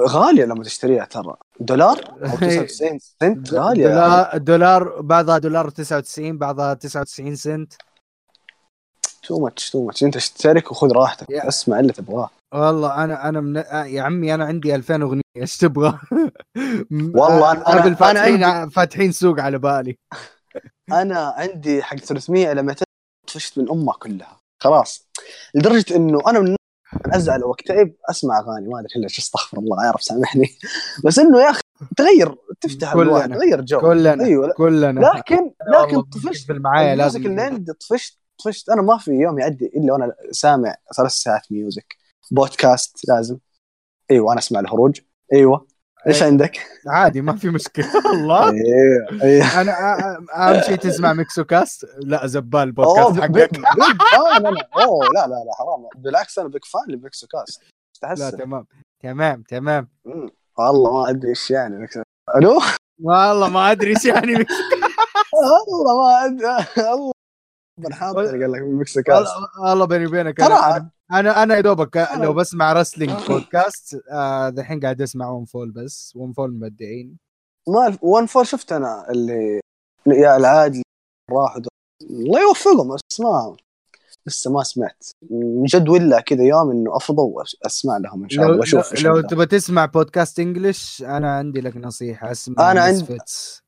غالية 0.09 0.45
لما 0.45 0.65
تشتريها 0.65 1.05
ترى. 1.05 1.35
دولار؟ 1.61 1.99
أو 2.23 2.37
99 2.37 2.99
سنت؟ 2.99 3.55
غالية 3.55 3.87
دولار 3.89 4.39
دولار 4.39 5.01
بعضها 5.01 5.39
دولار 5.39 5.71
99 5.71 6.39
بعضها 6.39 6.75
99 6.75 7.37
سنت. 7.37 7.73
too 9.31 9.39
much 9.41 9.71
too 9.71 9.85
much 9.87 10.05
انت 10.05 10.17
اشترك 10.17 10.71
وخذ 10.71 10.93
راحتك. 10.93 11.31
يا. 11.31 11.49
اسمع 11.49 11.81
اللي 11.81 11.93
تبغاه. 11.93 12.31
والله 12.55 13.05
أنا 13.05 13.29
أنا 13.29 13.41
من... 13.41 13.57
آه، 13.57 13.85
يا 13.85 14.03
عمي 14.03 14.35
أنا 14.35 14.45
عندي 14.45 14.75
2000 14.75 14.95
اغنية 15.03 15.21
إيش 15.37 15.57
تبغى؟ 15.57 15.99
والله 16.91 17.55
أنا- 17.55 17.69
Apple 17.69 17.87
أنا 17.87 17.95
فاتحين 17.95 18.69
فاتحين 18.69 19.13
سوق 19.13 19.41
على 19.41 19.59
بالي. 19.59 19.97
أنا 21.03 21.35
عندي 21.37 21.83
حق 21.83 21.97
300 21.97 22.53
إلى 22.53 22.63
200 22.63 22.85
طفشت 23.29 23.59
من 23.59 23.71
أمها 23.71 23.95
كلها. 23.95 24.37
خلاص. 24.63 25.09
لدرجة 25.55 25.97
إنه 25.97 26.21
أنا 26.27 26.41
من 26.41 26.57
أزعل 27.07 27.45
واكتئب 27.45 27.95
أسمع 28.11 28.39
أغاني 28.41 28.69
ما 28.69 28.81
أدري 28.81 29.03
ليش 29.03 29.19
أستغفر 29.19 29.59
الله 29.59 29.87
يا 29.87 29.91
رب 29.91 30.01
سامحني. 30.01 30.47
بس 31.05 31.19
إنه 31.19 31.41
يا 31.41 31.51
أخي 31.51 31.61
تغير 31.97 32.35
تفتح 32.61 32.93
كلنا. 32.95 33.27
تغير 33.27 33.61
جو. 33.61 33.81
كلنا 33.81 34.25
أيوه 34.25 34.47
لا. 34.47 34.55
كلنا. 34.55 35.01
لكن 35.01 35.51
لكن 35.83 36.01
طفشت. 36.03 36.47
في 36.47 36.53
معايا 36.53 36.93
ال 36.93 36.97
music 36.97 37.17
لازم 37.21 37.31
اللي 37.31 37.43
عندي 37.43 37.73
طفشت. 37.73 38.20
طفشت 38.41 38.69
أنا 38.69 38.83
ما 38.83 38.99
في 38.99 39.11
يوم 39.11 39.39
يعدي 39.39 39.67
إلا 39.67 39.93
وأنا 39.93 40.15
سامع 40.31 40.75
ثلاث 40.97 41.13
ساعات 41.13 41.53
music 41.53 41.97
بودكاست 42.31 43.09
لازم. 43.09 43.39
إيوه 44.11 44.33
أنا 44.33 44.41
أسمع 44.41 44.61
الهروج. 44.61 45.01
إيوه. 45.33 45.67
إيش 46.07 46.23
أي. 46.23 46.27
عندك؟ 46.27 46.61
عادي 46.87 47.21
ما 47.21 47.37
في 47.37 47.51
مشكلة. 47.51 47.87
الله 48.15 48.51
أيوه 48.51 49.23
أيوه 49.23 49.61
أنا 49.61 49.73
أهم 50.37 50.63
شيء 50.63 50.77
تسمع 50.77 51.13
ميكسو 51.13 51.45
كاست 51.45 51.87
لا 51.99 52.27
زبال 52.27 52.61
البودكاست 52.61 53.21
حقك. 53.21 53.61
أوه 54.15 55.05
لا 55.15 55.27
لا. 55.27 55.27
لا 55.27 55.55
حرام. 55.59 55.89
بالعكس 55.97 56.39
أنا 56.39 56.49
big 56.49 56.65
fan 56.65 56.95
لميكسو 56.95 57.27
كاست 57.27 57.63
لا 58.03 58.31
تمام. 58.31 58.67
تمام 59.03 59.43
تمام. 59.43 59.89
والله 60.59 61.03
ما 61.03 61.11
أدري 61.11 61.29
إيش 61.29 61.51
يعني 61.51 61.87
ألو؟ 62.37 62.61
والله 63.03 63.49
ما 63.49 63.71
أدري 63.71 63.91
إيش 63.91 64.05
يعني 64.05 64.33
والله 65.35 66.03
ما 66.03 66.25
أدري. 66.25 66.93
الله 66.93 67.13
بنحاط 67.81 68.17
قال 68.17 68.53
لك 68.53 68.63
بيكسو 68.63 69.03
كاست 69.03 69.31
والله 69.65 69.85
بيني 69.85 70.07
وبينك 70.07 70.41
أنا. 70.41 70.91
أنا 71.13 71.43
أنا 71.43 71.57
يا 71.57 71.61
دوبك 71.61 72.09
لو 72.17 72.33
بسمع 72.33 72.73
رسلينج 72.73 73.13
بودكاست 73.29 73.97
آه، 74.13 74.49
دحين 74.49 74.81
قاعد 74.81 75.03
أسمع 75.03 75.29
ون 75.31 75.45
فول 75.45 75.71
بس 75.71 76.13
ون 76.17 76.33
فول 76.33 76.53
مبدعين 76.55 77.17
ما 77.69 77.99
ون 78.03 78.27
فور 78.27 78.45
شفت 78.45 78.73
أنا 78.73 79.11
اللي 79.11 79.61
يا 80.07 80.37
العادل 80.37 80.83
راحوا 81.31 81.61
دول. 81.61 81.69
الله 82.11 82.41
يوفقهم 82.41 82.95
بس 82.95 83.21
ما 83.21 83.57
لسه 84.27 84.53
ما 84.53 84.63
سمعت 84.63 85.05
من 85.31 85.65
جد 85.65 85.89
ولا 85.89 86.21
كذا 86.21 86.43
يوم 86.45 86.71
إنه 86.71 86.97
افضل 86.97 87.33
أسمع 87.67 87.97
لهم 87.97 88.23
إن 88.23 88.29
شاء 88.29 88.45
لو 88.45 88.49
الله 88.51 88.61
وأشوف 88.61 89.03
لو 89.05 89.11
عندهم. 89.17 89.27
تبغى 89.31 89.47
تسمع 89.47 89.87
بودكاست 89.87 90.39
انجلش 90.41 91.03
أنا 91.03 91.37
عندي 91.37 91.61
لك 91.61 91.77
نصيحة 91.77 92.31
اسمع 92.31 92.71
أنا 92.73 92.81
عند- 92.81 93.03
Misfits. 93.21 93.61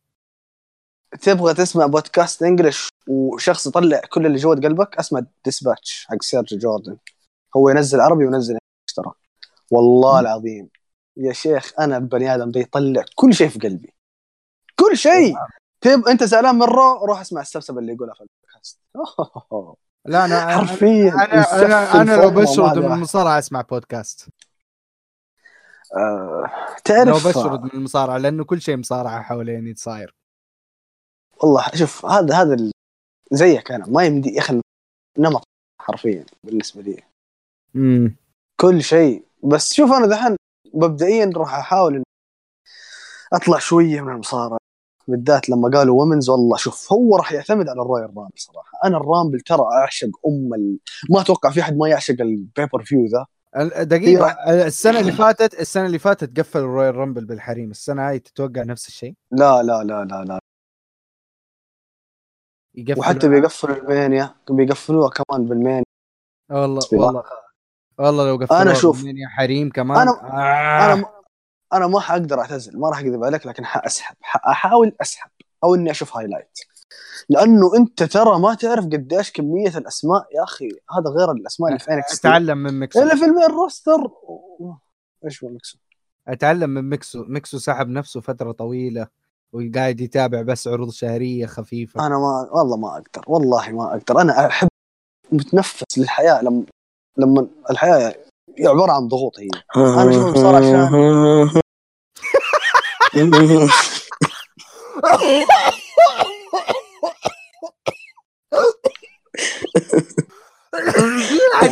تبغى 1.20 1.54
تسمع 1.54 1.86
بودكاست 1.86 2.42
English 2.42 2.88
وشخص 3.08 3.66
يطلع 3.66 4.00
كل 4.10 4.26
اللي 4.26 4.38
جوه 4.38 4.56
قلبك 4.56 4.96
اسمع 4.98 5.22
Dispatch 5.44 6.06
حق 6.10 6.22
سيرج 6.22 6.58
جوردن 6.58 6.96
هو 7.56 7.68
ينزل 7.68 8.00
عربي 8.00 8.24
وينزل 8.26 8.50
English 8.52 8.94
ترى. 8.96 9.12
والله. 9.70 10.20
العظيم. 10.20 10.68
يا 11.16 11.32
شيخ 11.32 11.72
أنا 11.80 11.96
البني 11.96 12.34
آدم 12.34 12.50
ده 12.50 12.60
يطلع 12.60 13.04
كل 13.14 13.34
شيء 13.34 13.48
في 13.48 13.58
قلبي. 13.58 13.94
كل 14.76 14.96
شيء! 14.96 15.34
تب 15.80 16.08
أنت 16.08 16.24
زعلان 16.24 16.54
مره 16.54 17.04
روح 17.06 17.20
اسمع 17.20 17.40
السبسبه 17.40 17.78
اللي 17.78 17.92
يقولها 17.92 18.14
في 18.14 18.20
البودكاست. 18.20 18.78
لا 20.04 20.24
أنا 20.24 20.46
أنا- 20.46 20.54
حرفيا 20.58 21.12
أنا 21.12 21.62
أنا 21.64 22.00
أنا 22.02 22.22
لو 22.22 22.30
بشرد 22.30 22.78
من. 22.78 22.92
المصارعة 22.92 23.38
أسمع 23.38 23.60
بودكاست 23.60 24.28
لو 25.96 26.46
تعرف 26.84 27.26
بشرد 27.28 27.62
من 27.64 27.70
المصارعة 27.74 28.18
لأنه 28.18 28.44
كل 28.44 28.60
شيء 28.60 28.76
مصارعة 28.76 29.22
حواليني 29.22 29.74
صاير. 29.74 30.14
والله 31.42 31.64
شوف 31.74 32.06
هذا 32.06 32.34
هذا 32.34 32.70
زيك 33.32 33.72
أنا 33.72 33.86
ما 33.86 34.04
يمدي 34.04 34.28
يا 34.34 34.40
أخي 34.40 34.60
نمط 35.18 35.44
حرفيا 35.80 36.24
بالنسبة 36.44 36.82
لي. 36.82 37.02
امم 37.76 38.16
كل 38.60 38.82
شيء. 38.82 39.24
بس 39.44 39.72
شوف 39.72 39.92
أنا 39.92 40.06
دحين 40.06 40.36
مبدئيا 40.74 41.32
راح 41.36 41.54
أحاول 41.54 42.02
أطلع 43.32 43.58
شوية 43.58 44.00
من 44.00 44.12
المصارعة. 44.12 44.58
بالذات 45.08 45.48
لما 45.48 45.70
قالوا 45.78 46.02
women's 46.02 46.28
والله 46.28 46.56
شوف 46.56 46.92
هو 46.92 47.16
راح 47.16 47.32
يعتمد 47.32 47.68
على 47.68 47.82
ال 47.82 48.16
Royal 48.16 48.24
Rumble 48.24 48.32
صراحة. 48.36 48.78
أنا 48.84 48.96
ال 48.96 49.03
Rumble 49.03 49.40
ترى 49.40 49.62
أعشق 49.72 50.10
أم 50.26 50.54
ال... 50.54 50.78
ما 51.10 51.20
أتوقع 51.20 51.50
في 51.50 51.60
أحد 51.60 51.76
ما 51.76 51.88
يعشق 51.88 52.20
ال 52.20 52.84
pay-per-view 52.84 53.06
ذا. 53.06 53.26
دقيقة 53.82 54.36
هي 54.46 54.66
السنة 54.66 55.00
اللي 55.00 55.12
فاتت 55.12 55.60
السنة 55.60 55.86
اللي 55.86 55.98
فاتت 55.98 56.38
قفل 56.38 56.58
ال 56.58 56.96
Royal 56.96 57.09
Rumble 57.09 57.24
بالحريم. 57.24 57.70
السنة 57.70 58.08
هاي 58.08 58.18
تتوقع 58.18 58.62
نفس 58.62 58.88
الشيء؟ 58.88 59.14
لا 59.30 59.62
لا 59.62 59.84
لا 59.84 60.04
لا 60.04 60.24
لا. 60.24 60.38
يقفل 62.74 63.00
وحتى 63.00 63.28
بيقفلوا 63.28 63.76
ال 63.76 63.86
Mania 63.86 64.34
بيقفلوها 64.50 65.10
كمان 65.10 65.48
بال 65.48 65.57
Mania. 65.57 65.84
والله 66.50 66.78
اصبر. 66.78 66.98
والله. 66.98 67.22
والله 67.98 68.28
لو 68.28 68.36
قفلوا 68.36 68.62
أنا 68.62 68.74
شوف، 68.74 69.04
يا 69.04 69.28
حريم 69.28 69.70
كمان. 69.70 70.08
أنا- 70.08 70.24
آه. 70.24 70.92
أنا. 70.94 71.04
أنا 71.72 71.86
ما 71.86 72.00
حاقدر 72.00 72.40
اعتزل 72.40 72.78
ما 72.78 72.88
راح 72.88 72.98
اكذب 72.98 73.24
عليك 73.24 73.46
لكن 73.46 73.64
حاسحب 73.64 74.16
أحاول 74.48 74.96
أسحب 75.00 75.30
أو 75.64 75.74
إني 75.74 75.90
أشوف 75.90 76.16
highlight 76.16 76.58
لأنه 77.28 77.76
أنت 77.76 78.02
ترى 78.02 78.38
ما 78.38 78.54
تعرف 78.54 78.84
قديش 78.84 79.32
كمية 79.32 79.78
الأسماء 79.78 80.26
يا 80.36 80.42
أخي 80.44 80.68
هذا 80.68 81.10
غير 81.18 81.32
الأسماء 81.32 81.68
اللي 81.68 81.78
في 81.78 81.92
NXT 81.92 82.18
أتعلم 82.18 82.58
من 82.58 82.80
ميكسو. 82.80 83.02
اللي 83.02 83.16
في 83.16 83.24
ال 83.24 83.29
main 83.29 83.46
roster 83.50 84.10
إيش 85.24 85.44
هو 85.44 85.48
ميكسو؟ 85.48 85.78
أتعلم 86.28 86.70
من 86.70 86.90
ميكسو. 86.90 87.24
ميكسو 87.28 87.58
سحب 87.58 87.88
نفسه 87.88 88.20
فترة 88.20 88.52
طويلة. 88.52 89.06
وقاعد 89.52 90.00
يتابع 90.00 90.42
بس 90.42 90.68
عروض 90.68 90.90
شهرية 90.90 91.46
خفيفة. 91.46 92.06
أنا 92.06 92.18
ما 92.18 92.48
والله 92.52 92.76
ما 92.76 92.88
أقدر 92.88 93.24
والله 93.26 93.70
ما 93.70 93.96
أقدر. 93.96 94.20
أنا 94.20 94.46
أحب 94.46 94.68
متنفس 95.32 95.98
للحياة 95.98 96.42
لما 96.42 96.64
لما 97.16 97.46
الحياة 97.70 98.14
عبارة 98.60 98.92
عن 98.92 99.08
ضغوط 99.08 99.38
هي. 99.40 99.48
أنا 99.76 100.10
أشوف 100.10 100.24
المصارعة 100.26 100.58
عشان- 100.58 101.50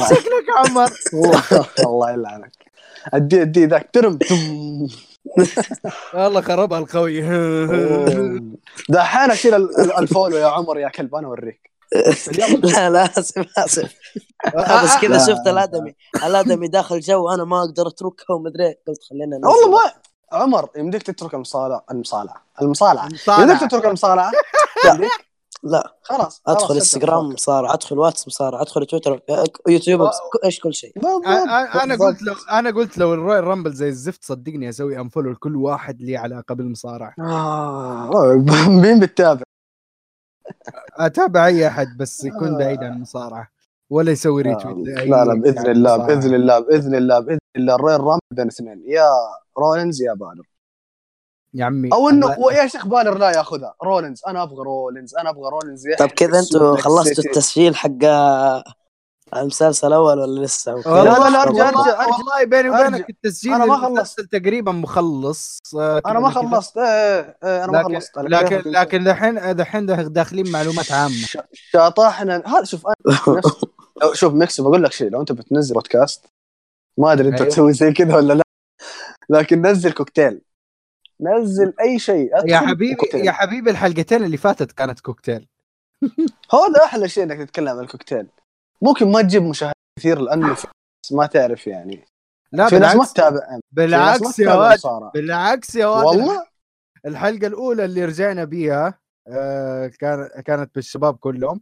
شكلك 0.08 0.46
عمر 0.56 0.90
الله 1.86 2.10
يلعنك. 2.10 2.52
أدي 3.14 3.42
أدي 3.42 3.64
ذاك. 3.66 3.90
ترم. 3.92 4.18
والله 6.14 6.40
خربها 6.40 6.78
القوي 6.78 7.20
دحين 8.88 9.30
أشيل 9.30 9.54
ال- 9.54 9.80
ال- 9.80 9.98
الفولو 9.98 10.36
يا 10.36 10.46
عمر 10.46 10.78
يا 10.78 10.88
كلب 10.88 11.14
أنا 11.14 11.26
أوريك 11.26 11.70
لا 12.62 12.90
لا 12.90 13.04
آسف 13.18 13.46
آسف 13.58 13.94
بس 14.84 14.96
كذا. 15.02 15.18
شفت 15.26 15.46
الآدمي 15.46 15.94
الآدمي 16.24 16.68
داخل 16.68 17.00
جو 17.00 17.28
أنا 17.30 17.44
ما 17.44 17.60
أقدر 17.60 17.86
اتركها 17.88 18.34
ومدري. 18.34 18.74
قلت 18.88 18.98
خلينا. 19.10 19.36
والله 19.48 19.70
ما 19.70 19.92
عمر 20.32 20.68
يمديك 20.76 21.02
تترك 21.02 21.34
المصارعه 21.34 21.84
المصارعه 21.90 22.44
مصارعة. 22.62 23.08
يمديك 23.42 23.60
تترك 23.60 23.84
يمديك؟ 24.86 25.29
لا. 25.62 25.96
خلاص 26.02 26.42
أدخل 26.46 26.74
إنستغرام. 26.74 27.28
مصارع 27.28 27.74
أدخل 27.74 27.98
واتس 27.98 28.26
مصارع 28.28 28.60
أدخل 28.62 28.86
تويتر 28.86 29.20
يوتيوب 29.68 30.10
إيش 30.44 30.60
كل 30.60 30.74
شيء. 30.74 30.92
أنا. 31.84 31.94
قلت 31.94 32.22
لو 32.22 32.34
أنا 32.52 32.70
قلت 32.70 32.98
لو 32.98 33.14
ال 33.14 33.44
Royal 33.44 33.57
Rumble 33.57 33.72
زي 33.72 33.88
الزفت 33.88 34.24
صدقني 34.24 34.68
أسوي 34.68 35.00
unfollow 35.00 35.30
لكل 35.30 35.56
واحد 35.56 36.00
لي 36.02 36.16
علاقه 36.16 36.54
بالمصارعه 36.54 37.14
آه، 37.18 38.44
مين 38.82 39.00
بتتابع؟ 39.00 39.42
أتابع 40.96 41.46
أي 41.46 41.66
أحد 41.66 41.96
بس 41.96 42.24
يكون 42.24 42.58
بعيد 42.58 42.82
عن 42.84 42.92
المصارعة 42.92 43.48
ولا 43.90 44.10
يسوي 44.12 44.42
retweet 44.42 44.76
لأي 44.86 45.08
لا 45.08 45.24
لا 45.24 45.34
بإذن 45.34 45.56
يعني 45.56 45.70
الله. 45.70 45.96
بإذن 45.96 46.34
الله 46.34 46.58
بإذن 46.58 46.94
الله 46.94 47.18
بإذن 47.20 47.38
الله. 47.56 47.74
ال 47.74 48.00
Royal 48.00 48.09
Rumble 48.09 48.20
بين 48.32 48.46
اثنين 48.46 48.82
يا 48.86 49.08
رولينز 49.58 50.02
يا 50.02 50.14
بالر 50.14 50.49
يا 51.54 51.64
عمي 51.64 51.88
أو 51.92 52.08
إنه 52.08 52.36
يا 52.52 52.66
شيخ 52.66 52.86
بالر 52.86 53.18
لا 53.18 53.30
ياخذها. 53.30 53.74
رولينز 53.84 54.22
أنا 54.28 54.42
أبغى 54.42 54.62
رولينز 54.64 55.14
أنا 55.16 55.30
أبغى 55.30 55.50
رولينز 55.50 55.82
طب 55.98 56.06
كذا 56.08 56.38
أنتوا 56.38 56.58
Suplex 56.58 56.82
خلصتوا. 56.84 57.24
التسجيل 57.24 57.76
حق 57.76 57.90
آه، 58.04 58.64
المسلسل 59.36 59.86
الأول 59.88 60.18
ولا 60.18 60.44
لسه؟ 60.44 60.74
والله 60.74 61.04
لا، 61.04 61.18
لا، 61.18 61.30
لا، 61.30 61.42
أرجع، 61.42 61.68
أرجع. 61.68 62.06
والله 62.06 62.44
بيني. 62.44 62.70
وبينك 62.70 63.10
التسجيل 63.10 63.52
أنا 63.54 63.64
ما 63.66 63.86
المسلسل 63.86 64.26
تقريبا 64.26 64.72
مخلص 64.72 65.60
آه، 65.78 66.02
أنا 66.06 66.20
ما. 66.20 66.30
خلصت. 66.30 66.76
إيه 66.78 67.36
إيه 67.44 67.64
أنا 67.64 67.72
ما 67.72 67.82
خلصت. 67.82 68.10
لكن 68.18 68.62
لكن 68.70 69.04
دحين 69.04 69.56
دحين 69.56 69.86
داخلين 70.12 70.50
معلومات 70.52 70.92
عامة. 70.92 71.14
ش- 71.14 71.38
شاطحنا 71.52 72.42
هذا 72.46 72.64
شوف 72.64 72.86
أنا 72.86 73.40
شوف 74.14 74.34
ميكسو 74.34 74.60
بقول 74.60 74.82
لك 74.82 74.92
شيء 74.92 75.10
لو 75.10 75.20
أنت 75.20 75.32
بتنزل 75.32 75.74
بودكاست 75.74 76.24
ما 76.98 77.12
أدري 77.12 77.28
أنت 77.28 77.40
أيوه. 77.40 77.48
تسوي 77.52 77.72
زي 77.72 77.92
كذا 77.92 78.16
ولا 78.16 78.32
لا. 78.32 78.42
لكن 79.30 79.66
نزل 79.66 79.92
كوكتيل. 79.92 80.40
نزل 81.20 81.72
أي 81.80 81.98
شيء 81.98 82.30
يا 82.46 82.58
حبيبي 82.58 82.94
كوكتيل. 82.94 83.26
يا 83.26 83.32
حبيبي 83.32 83.70
الحلقتين 83.70 84.24
اللي 84.24 84.36
فاتت 84.36 84.72
كانت 84.72 85.00
كوكتيل. 85.00 85.48
هذا 86.54 86.84
أحلى 86.84 87.08
شيء 87.08 87.24
إنك 87.24 87.38
تتكلم 87.38 87.68
عن 87.68 87.80
الكوكتيل. 87.80 88.26
ممكن 88.82 89.12
ما 89.12 89.22
تجيب 89.22 89.42
مشاهدات 89.42 89.74
كثير 89.98 90.18
لأنه 90.18 90.56
ما 91.12 91.26
تعرف 91.26 91.66
يعني. 91.66 92.04
لا 92.52 92.68
في 92.68 92.78
ناس 92.78 92.94
ما 92.94 93.02
بالعكس. 93.02 93.12
تتابع. 93.12 93.58
بالعكس 93.72 94.38
يا 94.38 94.54
واد. 94.54 94.78
بالعكس 95.14 95.74
يا 95.74 95.86
واد 95.86 96.04
والله؟ 96.04 96.46
الحلقة 97.06 97.46
الأولى 97.46 97.84
اللي 97.84 98.04
رجعنا 98.04 98.44
بيها 98.44 98.98
آه، 99.28 99.86
كان 99.86 100.28
كانت 100.44 100.74
بالشباب 100.74 101.16
كلهم. 101.16 101.60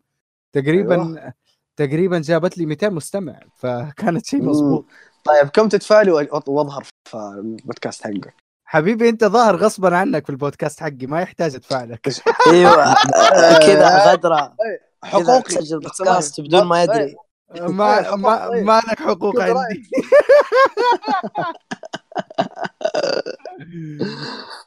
تقريبا 0.52 0.94
أيوه. 0.94 1.34
تقريبا 1.76 2.18
جابت 2.18 2.58
لي 2.58 2.66
200 2.66 2.88
مستمع 2.88 3.40
فكانت 3.56 4.26
شيء 4.26 4.42
مم. 4.42 4.48
مظبوط 4.48 4.86
طيب 5.24 5.48
كم 5.48 5.68
تدفع 5.68 6.02
لي 6.02 6.10
وأظهر 6.10 6.84
في 7.04 7.16
البودكاست 7.16 8.04
حقك؟ 8.04 8.47
حبيبي 8.70 9.08
أنت 9.08 9.24
ظاهر 9.24 9.56
غصبا 9.56 9.96
عنك 9.96 10.24
في 10.24 10.30
البودكاست 10.30 10.80
حقي 10.80 11.06
ما 11.06 11.20
يحتاج 11.20 11.54
أدفع 11.54 11.84
لك. 11.84 12.08
أيوه. 12.52 12.92
آه، 12.92 13.58
كذا 13.66 14.12
غدرة. 14.12 14.54
حقوقي. 15.04 15.54
تسجل 15.54 15.78
بودكاست 15.78 16.40
بدون 16.40 16.62
ما 16.62 16.82
يدري. 16.82 17.16
ما 17.60 18.16
ما, 18.16 18.50
ما 18.50 18.82
لك 18.88 19.00
حقوق 19.00 19.40
عندي. 19.40 19.90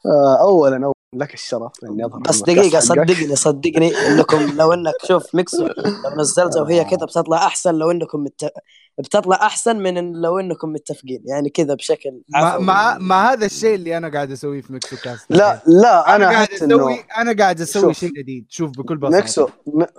آه، 0.05 0.37
اولا 0.41 0.75
اولا 0.75 0.93
لك 1.15 1.33
الشرف 1.33 1.71
إني 1.83 2.05
أظهر 2.05 2.19
بس 2.19 2.41
حقك. 2.41 2.79
صدقني 2.79 3.35
صدقني 3.35 3.91
إنكم 4.07 4.57
لو 4.57 4.73
إنك 4.73 4.93
شوف 5.07 5.35
ميكسو 5.35 5.67
لو 5.67 6.15
نزلتها 6.17 6.61
وهي 6.61 6.83
كذا 6.85 7.05
بتطلع 7.05 7.37
أحسن 7.37 7.75
لو 7.75 7.91
إنكم 7.91 8.23
مت... 8.23 8.51
بتطلع 8.97 9.35
أحسن 9.35 9.79
من 9.79 10.21
لو 10.21 10.39
إنكم 10.39 10.69
متفقين 10.69 11.23
يعني 11.25 11.49
كذا 11.49 11.73
بشكل 11.73 12.21
ما. 12.29 12.57
ما, 12.57 12.97
ما 12.97 13.31
هذا 13.31 13.45
الشيء 13.45 13.75
اللي 13.75 13.97
أنا 13.97 14.09
قاعد 14.09 14.31
أسويه 14.31 14.61
في 14.61 14.73
ميكسو 14.73 14.95
كاست 15.03 15.25
لا 15.29 15.61
لا 15.67 16.15
أنا 16.15 16.15
أنا 16.15 16.29
قاعد 16.29 16.49
أسوي 16.49 16.99
أنا 17.17 17.33
قاعد 17.33 17.61
أسوي. 17.61 17.93
شيء 17.93 18.11
جديد 18.11 18.45
شوف 18.49 18.71
بكل 18.71 18.97
بساطة 18.97 19.17
ميكسو 19.17 19.47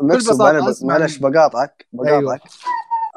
ميكسو 0.00 0.34
بساطة 0.34 0.74
معلش-. 0.82 1.18
بقاطعك 1.18 1.86
بقاطعك 1.92 2.18
أيوة. 2.18 2.40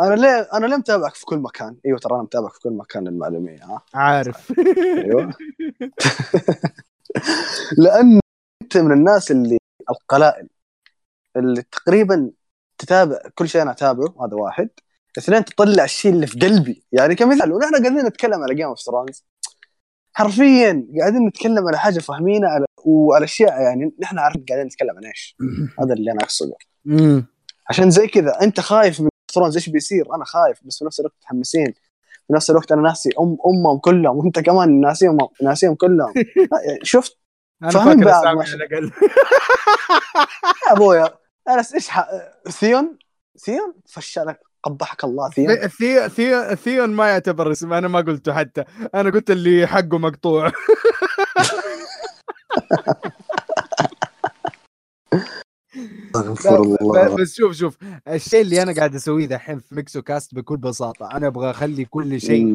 أنا 0.02 0.16
ليه 0.16 0.50
أنا 0.54 0.66
ليه 0.66 0.76
متابعك 0.76 1.16
في 1.16 1.26
كل 1.26 1.38
مكان 1.38 1.76
أيوه 1.86 2.00
ترى 2.00 2.16
أنا 2.16 2.24
متابعك 2.24 2.54
في 2.54 2.60
كل 2.60 2.72
مكان 2.72 3.08
للمعلوميه 3.08 3.64
ها 3.64 3.82
عارف 3.94 4.54
أيوه 4.98 5.34
لأن 7.78 8.20
أنت 8.62 8.78
من 8.78 8.92
الناس 8.92 9.32
اللي 9.32 9.58
القلائل 9.90 10.48
اللي 11.36 11.62
تقريبا 11.62 12.32
تتابع 12.78 13.20
كل 13.36 13.50
شيء 13.50 13.62
أنا 13.62 13.72
أتابعه 13.72 14.26
هذا 14.26 14.36
واحد 14.36 14.70
اثنين 15.18 15.46
تطلع 15.46 15.84
الشيء 15.84 16.12
اللي 16.12 16.28
في 16.28 16.40
قلبي. 16.40 16.84
يعني 16.92 17.16
كمثال 17.16 17.52
ونحن 17.54 17.72
قاعدين 17.72 18.06
نتكلم 18.06 18.44
على 18.44 18.56
Game 18.56 18.68
of 18.68 18.80
Thrones 18.80 19.24
حرفيا 20.14 20.88
قاعدين 21.00 21.28
نتكلم 21.28 21.68
على 21.68 21.78
حاجة 21.80 22.00
فاهمينها 22.00 22.50
على 22.50 22.66
وعلى 22.86 23.24
أشياء 23.24 23.62
يعني 23.62 23.96
نحن 24.00 24.20
عارفين 24.20 24.46
قاعدين 24.50 24.66
نتكلم 24.66 24.98
عن 24.98 25.06
إيش. 25.06 25.38
هذا 25.80 25.94
اللي 25.94 26.12
أنا 26.12 26.24
أقصده. 26.24 26.56
عشان 27.70 27.92
زي 27.92 28.08
كذا 28.08 28.42
أنت 28.42 28.60
خايف 28.60 29.02
من 29.02 29.10
Thrones 29.34 29.56
إيش 29.56 29.70
بيصير؟ 29.70 30.16
أنا 30.16 30.26
خايف 30.26 30.60
بس 30.64 30.80
في 30.80 30.86
نفس 30.86 31.00
الوقت 31.00 31.16
متحمسين. 31.18 31.74
في 32.28 32.34
نفس 32.34 32.50
الوقت 32.50 32.72
أنا 32.72 32.82
ناسي 32.82 33.10
ام 33.20 33.38
أمهم 33.48 33.78
كلهم 33.78 34.18
وأنت 34.18 34.40
كمان 34.40 34.82
ناسيهم 34.82 35.18
ناسيهم 35.42 35.76
كلهم. 35.76 36.14
شفت؟ 36.84 37.18
أنا 37.64 37.72
فاهم 37.72 37.86
فاكر 37.86 38.06
بعض 38.06 38.24
يا 40.68 40.72
أبويا. 40.72 41.10
أنا 41.48 41.64
إيش 41.76 41.90
ح... 41.90 42.06
Theon؟ 42.50 42.98
Theon؟ 43.46 43.74
فشلك. 43.86 44.40
قبحك 44.66 45.04
الله 45.04 45.30
Theon 45.30 45.56
ثي- 45.56 45.70
ثي 45.70 46.10
ثي 46.10 46.56
Theon 46.56 46.90
ما 46.90 47.10
يعتبر 47.10 47.52
اسم 47.52 47.74
أنا 47.74 47.88
ما 47.88 48.00
قلته 48.02 48.34
حتى. 48.34 48.64
أنا 48.96 49.10
قلت 49.10 49.32
اللي 49.32 49.68
حقه 49.68 49.98
مقطوع. 49.98 50.52
بس 57.20 57.34
شوف 57.36 57.56
شوف 57.56 57.78
الشيء 58.08 58.42
اللي 58.42 58.62
أنا 58.62 58.74
قاعد 58.74 58.96
أسويه 58.96 59.26
دحين 59.26 59.60
في 59.60 59.76
ميكسو 59.76 60.02
كاست 60.02 60.36
بكل 60.36 60.58
بساطة 60.58 61.12
أنا 61.12 61.28
أبغى 61.28 61.50
أخلي 61.50 61.86
كل 61.86 62.22
شيء. 62.22 62.46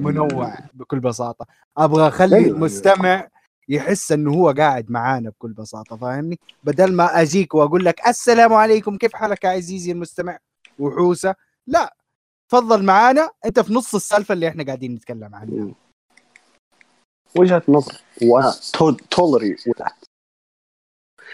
منوع 0.00 0.54
بكل 0.74 1.00
بساطة. 1.00 1.46
أبغى 1.78 2.08
أخلي 2.08 2.36
أيوة، 2.36 2.48
المستمع 2.56 3.28
يحس 3.68 4.12
إنه 4.12 4.30
هو 4.32 4.50
قاعد 4.50 4.90
معانا 4.90 5.30
بكل 5.30 5.52
بساطة 5.52 5.96
فاهمني؟ 5.96 6.38
بدل 6.64 6.92
ما 6.92 7.20
أجيك 7.22 7.54
وأقول 7.54 7.84
لك 7.84 8.08
السلام 8.08 8.52
عليكم 8.52 8.96
كيف 8.96 9.14
حالك 9.14 9.44
يا 9.44 9.48
عزيزي 9.50 9.92
المستمع؟ 9.92 10.38
وحوسة. 10.78 11.34
لا 11.68 11.96
تفضل 12.48 12.84
معانا 12.84 13.30
أنت 13.46 13.60
في 13.60 13.72
نص 13.72 13.94
السالفة 13.94 14.32
اللي 14.32 14.48
إحنا 14.48 14.64
قاعدين 14.64 14.94
نتكلم 14.94 15.34
عنها. 15.34 15.74
وجهة 17.36 17.62
نظر. 17.68 18.00
وأنا 18.22 18.54
تولري 19.10 19.56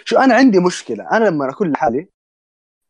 شو 0.05 0.19
أنا 0.19 0.35
عندي 0.35 0.59
مشكلة. 0.59 1.11
أنا 1.13 1.25
لما 1.25 1.51
اكون 1.51 1.73
لحالي 1.73 2.09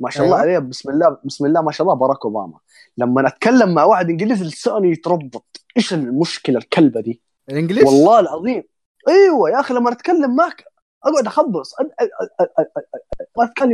ما 0.01 0.11
شاء 0.11 0.25
الله 0.25 0.37
أيوة. 0.37 0.57
عليه 0.57 0.59
بسم 0.59 0.91
الله 0.91 1.19
بسم 1.25 1.47
الله 1.47 1.63
ما 1.63 1.73
شاء 1.73 1.87
الله 1.87 1.95
باراك 1.99 2.25
أوباما. 2.25 2.59
لما 2.99 3.29
أتكلم 3.29 3.75
مع 3.75 3.85
واحد 3.85 4.11
إنجليزي 4.11 4.45
لساني 4.45 4.91
يتربط 4.91 5.61
إيش 5.77 5.95
المشكلة 5.95 6.59
الكلبة 6.59 7.01
دي؟ 7.01 7.23
الإنجليش؟ 7.49 7.85
والله 7.85 8.21
العظيم. 8.21 8.63
أيوه 9.09 9.51
يا 9.51 9.61
أخي 9.61 9.75
لما 9.75 9.93
أتكلم 9.93 10.37
معك 10.37 10.65
اقعد 11.07 11.27
اخبص. 11.27 11.75
أ- 11.75 11.87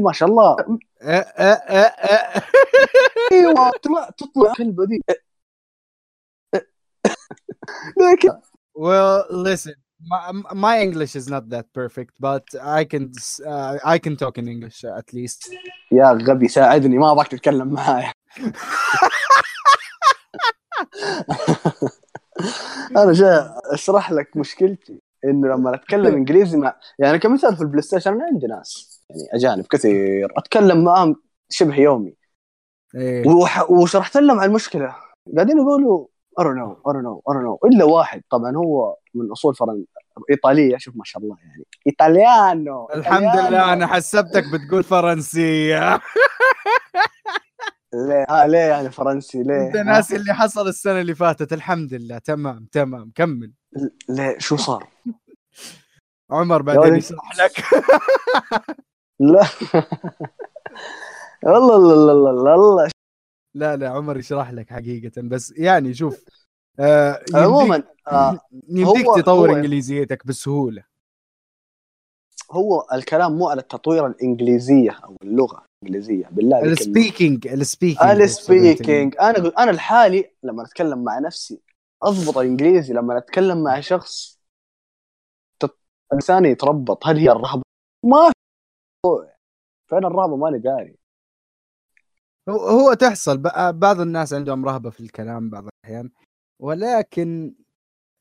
ما 0.01 0.13
شاء 0.13 0.29
الله. 0.29 0.57
أه 1.03 1.03
أه 1.03 1.43
أه. 1.43 2.43
أيوه 3.33 3.71
تطلع 3.71 4.11
تطلع 4.11 4.51
الكلبه 4.51 4.87
دي. 4.87 5.01
لكن 8.13 8.31
Well, 8.79 9.25
listen, 9.31 9.75
my, 10.11 10.33
my 10.55 10.79
English 10.81 11.15
is 11.17 11.29
not 11.29 11.49
that 11.51 11.67
perfect, 11.75 12.15
but 12.21 12.45
I 12.63 12.85
can 12.85 13.11
uh, 13.45 13.79
I 13.85 13.99
can 13.99 14.17
talk 14.17 14.39
in 14.39 14.47
English 14.49 14.85
at 14.85 15.13
least. 15.13 15.51
يا 15.93 16.11
غبي 16.11 16.49
ساعدني 16.49 16.99
ما 16.99 17.13
أبغاك 17.13 17.29
تتكلم 17.29 17.69
معايا. 17.73 18.13
أنا 22.97 23.13
جاي 23.13 23.51
أشرح 23.73 24.13
لك 24.13 24.37
مشكلتي. 24.37 25.00
إنه 25.25 25.49
لما 25.49 25.75
أتكلم 25.75 26.15
إنجليزي 26.17 26.59
مع 26.59 26.77
يعني 26.99 27.19
كمثال 27.19 27.57
في 27.57 27.63
ال 27.63 27.83
PlayStation 27.83 28.13
أنا 28.13 28.25
عندي 28.25 28.47
ناس 28.47 29.01
يعني 29.11 29.23
أجانب 29.35 29.67
كثير 29.67 30.29
أتكلم 30.37 30.85
معاهم 30.85 31.17
شبه 31.49 31.77
يومي. 31.81 32.15
وح- 33.27 33.71
وشرحت 33.71 34.17
لهم 34.17 34.41
عن 34.41 34.49
المشكلة. 34.49 34.95
قاعدين 35.37 35.59
يقولوا 35.59 36.07
ارنو 36.41 36.83
ارنو 36.89 37.23
ارنو 37.31 37.59
إلا 37.65 37.85
واحد 37.85 38.23
طبعا 38.31 38.57
هو 38.57 38.97
من 39.15 39.31
أصول 39.31 39.55
فرن 39.55 39.85
إيطالية 40.31 40.77
شوف 40.79 40.97
ما 40.97 41.03
شاء 41.05 41.23
الله 41.23 41.37
يعني. 41.45 41.65
italiano 41.87 42.89
الحمد 42.95 43.23
لله. 43.23 43.73
أنا 43.73 43.87
حسبتك 43.87 44.45
بتقول 44.53 44.83
فرنسية. 44.85 46.01
ليه؟ 47.95 48.25
آه 48.31 48.47
ليه 48.47 48.59
يعني 48.59 48.91
فرنسي؟ 48.91 49.43
ليه؟ 49.43 49.67
أنت؟ 49.67 49.77
ناسي 49.77 50.17
اللي 50.17 50.35
حصل 50.35 50.69
السنة 50.69 51.01
اللي 51.01 51.15
فاتت 51.15 51.53
الحمد 51.53 51.95
لله. 51.95 52.19
تمام 52.19 52.65
تمام 52.73 53.13
كمل. 53.15 53.53
ليه؟ 54.09 54.39
شو 54.39 54.57
صار؟ 54.57 54.89
عمر 56.31 56.63
بعدين. 56.63 56.95
يشرح 56.97 57.37
لك. 57.39 57.53
لا. 59.21 59.47
والله 61.43 61.79
لا 61.79 62.13
لا 62.13 62.43
لا 62.43 62.57
لا 62.57 62.89
لا 63.55 63.77
لا. 63.77 63.89
عمر 63.89 64.17
يشرح 64.17 64.51
لك 64.51 64.71
حقيقة. 64.71 65.23
بس 65.23 65.53
يعني 65.57 65.95
شوف 65.95 66.25
آه 66.81 67.25
عموما 67.35 67.83
آه 68.09 68.41
يمديك 68.69 69.07
تطور 69.17 69.51
هو- 69.51 69.57
إنجليزيتك 69.57 70.27
بسهولة. 70.27 70.85
هو 72.51 72.87
الكلام 72.93 73.33
مو 73.39 73.49
على 73.49 73.61
التطوير 73.61 74.07
الإنجليزية 74.07 74.91
أو 74.91 75.17
اللغة. 75.23 75.65
الانجليزيه 75.83 76.27
بالله 76.27 76.63
ال 76.65 76.74
speaking 76.74 77.47
ال 77.49 77.56
speaking. 77.56 78.21
ال 78.21 78.30
speaking. 78.30 79.17
أنا 79.21 79.53
أنا 79.59 79.71
لحالي 79.71 80.33
لما 80.43 80.63
أتكلم 80.63 81.05
مع 81.05 81.19
نفسي 81.19 81.63
أضبط 82.03 82.39
الانجليزي 82.39 82.93
لما 82.95 83.19
أتكلم 83.19 83.65
مع 83.65 83.81
شخص 83.81 84.41
لساني 86.15 86.49
يتربط 86.49 87.07
هل 87.07 87.19
هي 87.19 87.31
الرهبة؟ 87.31 87.63
ما 88.05 88.31
في. 89.07 89.33
فين 89.91 90.05
الرهبة 90.05 90.37
ماني 90.37 90.59
داري. 90.59 90.97
هو 92.49 92.95
تحصل. 92.95 93.39
بعض 93.73 94.01
الناس 94.01 94.33
عندهم 94.33 94.65
رهبة 94.65 94.91
في 94.91 95.01
الكلام 95.01 95.51
بعض 95.51 95.65
الأحيان 95.67 96.11
ولكن 96.63 97.55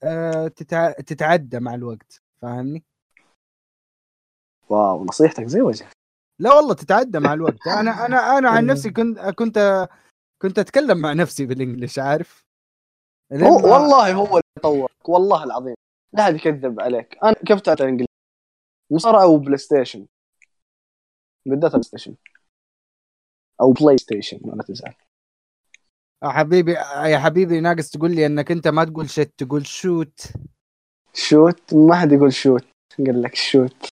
آه 0.03 0.47
تتع... 0.47 0.91
تتعدى 0.91 1.59
مع 1.59 1.75
الوقت. 1.75 2.21
فاهمني؟ 2.41 2.83
واو 4.69 5.05
نصيحتك 5.05 5.45
زي 5.45 5.61
وجه 5.61 5.87
لا 6.39 6.53
والله 6.53 6.73
تتعدى 6.73 7.19
مع 7.19 7.33
الوقت. 7.33 7.67
أنا 7.67 7.91
أنا 8.05 8.37
أنا 8.37 8.49
عن 8.49 8.65
نفسي 8.65 8.89
كنت 8.89 9.19
كنت 9.19 9.87
كنت 10.41 10.59
أتكلم 10.59 10.97
مع 10.97 11.13
نفسي 11.13 11.45
بال 11.45 11.57
English 11.57 11.99
عارف؟ 11.99 12.43
هو 13.33 13.57
ما- 13.57 13.67
والله 13.67 14.13
هو 14.13 14.25
اللي 14.27 14.61
طورك 14.63 15.09
والله 15.09 15.43
العظيم. 15.43 15.75
لا 16.13 16.23
حد 16.23 16.35
يكذب 16.35 16.79
عليك. 16.79 17.17
أنا 17.23 17.33
كيف 17.33 17.61
تعرف 17.61 17.81
الانجليزي؟ 17.81 18.07
مصارعة 18.91 19.23
أو 19.23 19.37
PlayStation 19.37 20.05
بالذات 21.45 21.71
PlayStation 21.71 22.15
أو 23.61 23.71
PlayStation 23.71 24.39
ولا 24.43 24.63
تزعل. 24.63 24.93
يا 26.23 26.29
حبيبي 26.29 26.71
يا 27.05 27.19
حبيبي 27.19 27.59
ناقص 27.59 27.89
تقول 27.89 28.15
لي 28.15 28.25
إنك 28.25 28.51
أنت 28.51 28.67
ما 28.67 28.83
تقول 28.85 29.09
shit 29.09 29.31
تقول 29.37 29.65
shoot. 29.67 30.21
shoot؟ 31.13 31.73
ما 31.73 31.95
حد 31.95 32.11
يقول 32.11 32.33
shoot. 32.33 32.65
قال 32.97 33.21
لك 33.21 33.35
shoot. 33.35 33.89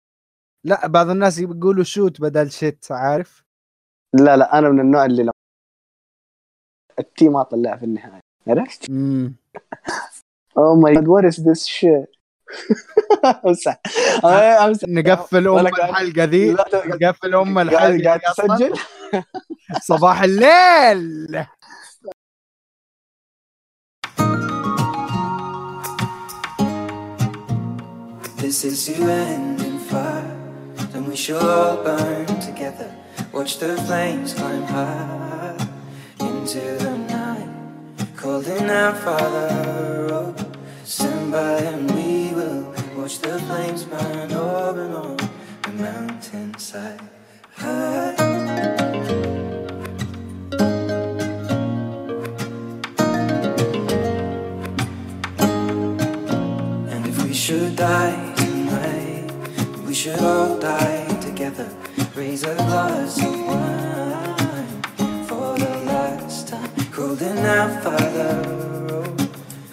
لا 0.65 0.88
بعض 0.88 1.10
الناس 1.10 1.38
يقولوا 1.39 1.84
shoot 1.84 2.21
بدل 2.21 2.52
shit 2.52 2.88
عارف؟ 2.91 3.43
لا 4.13 4.38
لا 4.38 4.58
أنا 4.60 4.69
من 4.69 4.80
النوع 4.80 5.06
اللي 5.06 5.24
لما 5.24 5.32
التي 7.00 7.30
ما 7.30 7.43
طلع 7.43 7.78
في 7.78 7.86
النهاية 7.86 8.19
عرفت؟ 8.47 8.89
امم 8.89 9.36
أو 10.58 10.76
ماي 10.76 10.93
جاد 10.95 11.08
وات 11.08 11.24
از 11.24 11.39
ذس 11.50 11.65
شيت 11.65 12.12
أمسح 13.45 13.82
أمسح 14.65 14.88
نقفل 14.88 15.47
أم 15.47 15.67
الحلقة 15.67 16.24
ذي 16.24 16.52
لا، 16.52 16.65
لا، 16.74 16.88
نقفل 17.10 17.36
أم 17.36 17.56
قاعد 17.58 17.67
الحلقة 17.93 18.04
قاعد. 18.19 18.19
تسجل 18.60 18.74
صباح 19.89 20.21
الليل 20.24 21.45
This 28.38 28.65
is 28.65 28.89
you 28.89 29.08
ending 29.08 29.78
fire. 29.78 30.40
Then 31.02 31.10
we 31.10 31.16
shall 31.16 31.40
all 31.40 31.84
burn 31.84 32.28
together. 32.40 32.96
Watch 33.32 33.58
the 33.58 33.76
flames 33.76 34.36
climb 34.36 34.62
high 34.62 35.58
into 36.20 36.60
the 36.78 36.96
night. 36.96 37.50
Calling 38.16 38.70
out, 38.70 38.98
Father, 39.00 39.50
oh, 40.14 40.36
stand 40.84 41.32
by 41.32 41.58
and 41.58 41.90
we 41.96 42.36
will 42.36 42.72
watch 42.96 43.18
the 43.18 43.40
flames 43.40 43.84
burn 43.84 44.32
over 44.32 44.84
and 44.84 44.94
on 44.94 45.18
the 45.64 45.72
mountainside. 45.72 47.02
High. 47.56 48.16
And 56.94 57.08
if 57.08 57.24
we 57.24 57.34
should 57.34 57.76
die 57.76 58.20
should 60.02 60.20
all 60.20 60.58
die 60.58 61.06
together. 61.22 61.70
Raise 62.16 62.42
a 62.44 62.56
glass 62.56 63.20
of 63.24 63.40
wine 63.46 64.82
for 65.28 65.56
the 65.60 65.76
last 65.86 66.48
time. 66.48 66.72
Holding 66.92 67.38
out, 67.38 67.84
Father, 67.84 68.42
oh, 68.90 69.16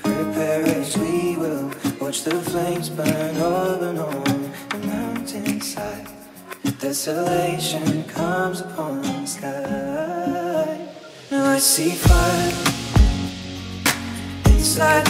prepare 0.03 0.65
as 0.67 0.99
we 0.99 1.35
will. 1.39 1.73
Watch 1.99 2.25
the 2.25 2.35
flames 2.51 2.91
burn 2.91 3.39
over 3.39 3.89
and 3.89 4.01
on 4.01 4.53
the 4.69 4.79
mountainside. 4.87 6.07
Desolation 6.79 8.05
comes 8.05 8.61
upon 8.61 9.01
the 9.01 9.25
sky. 9.25 10.89
Now 11.31 11.53
I 11.53 11.59
see 11.59 11.93
fire 11.93 12.53
inside 14.45 15.08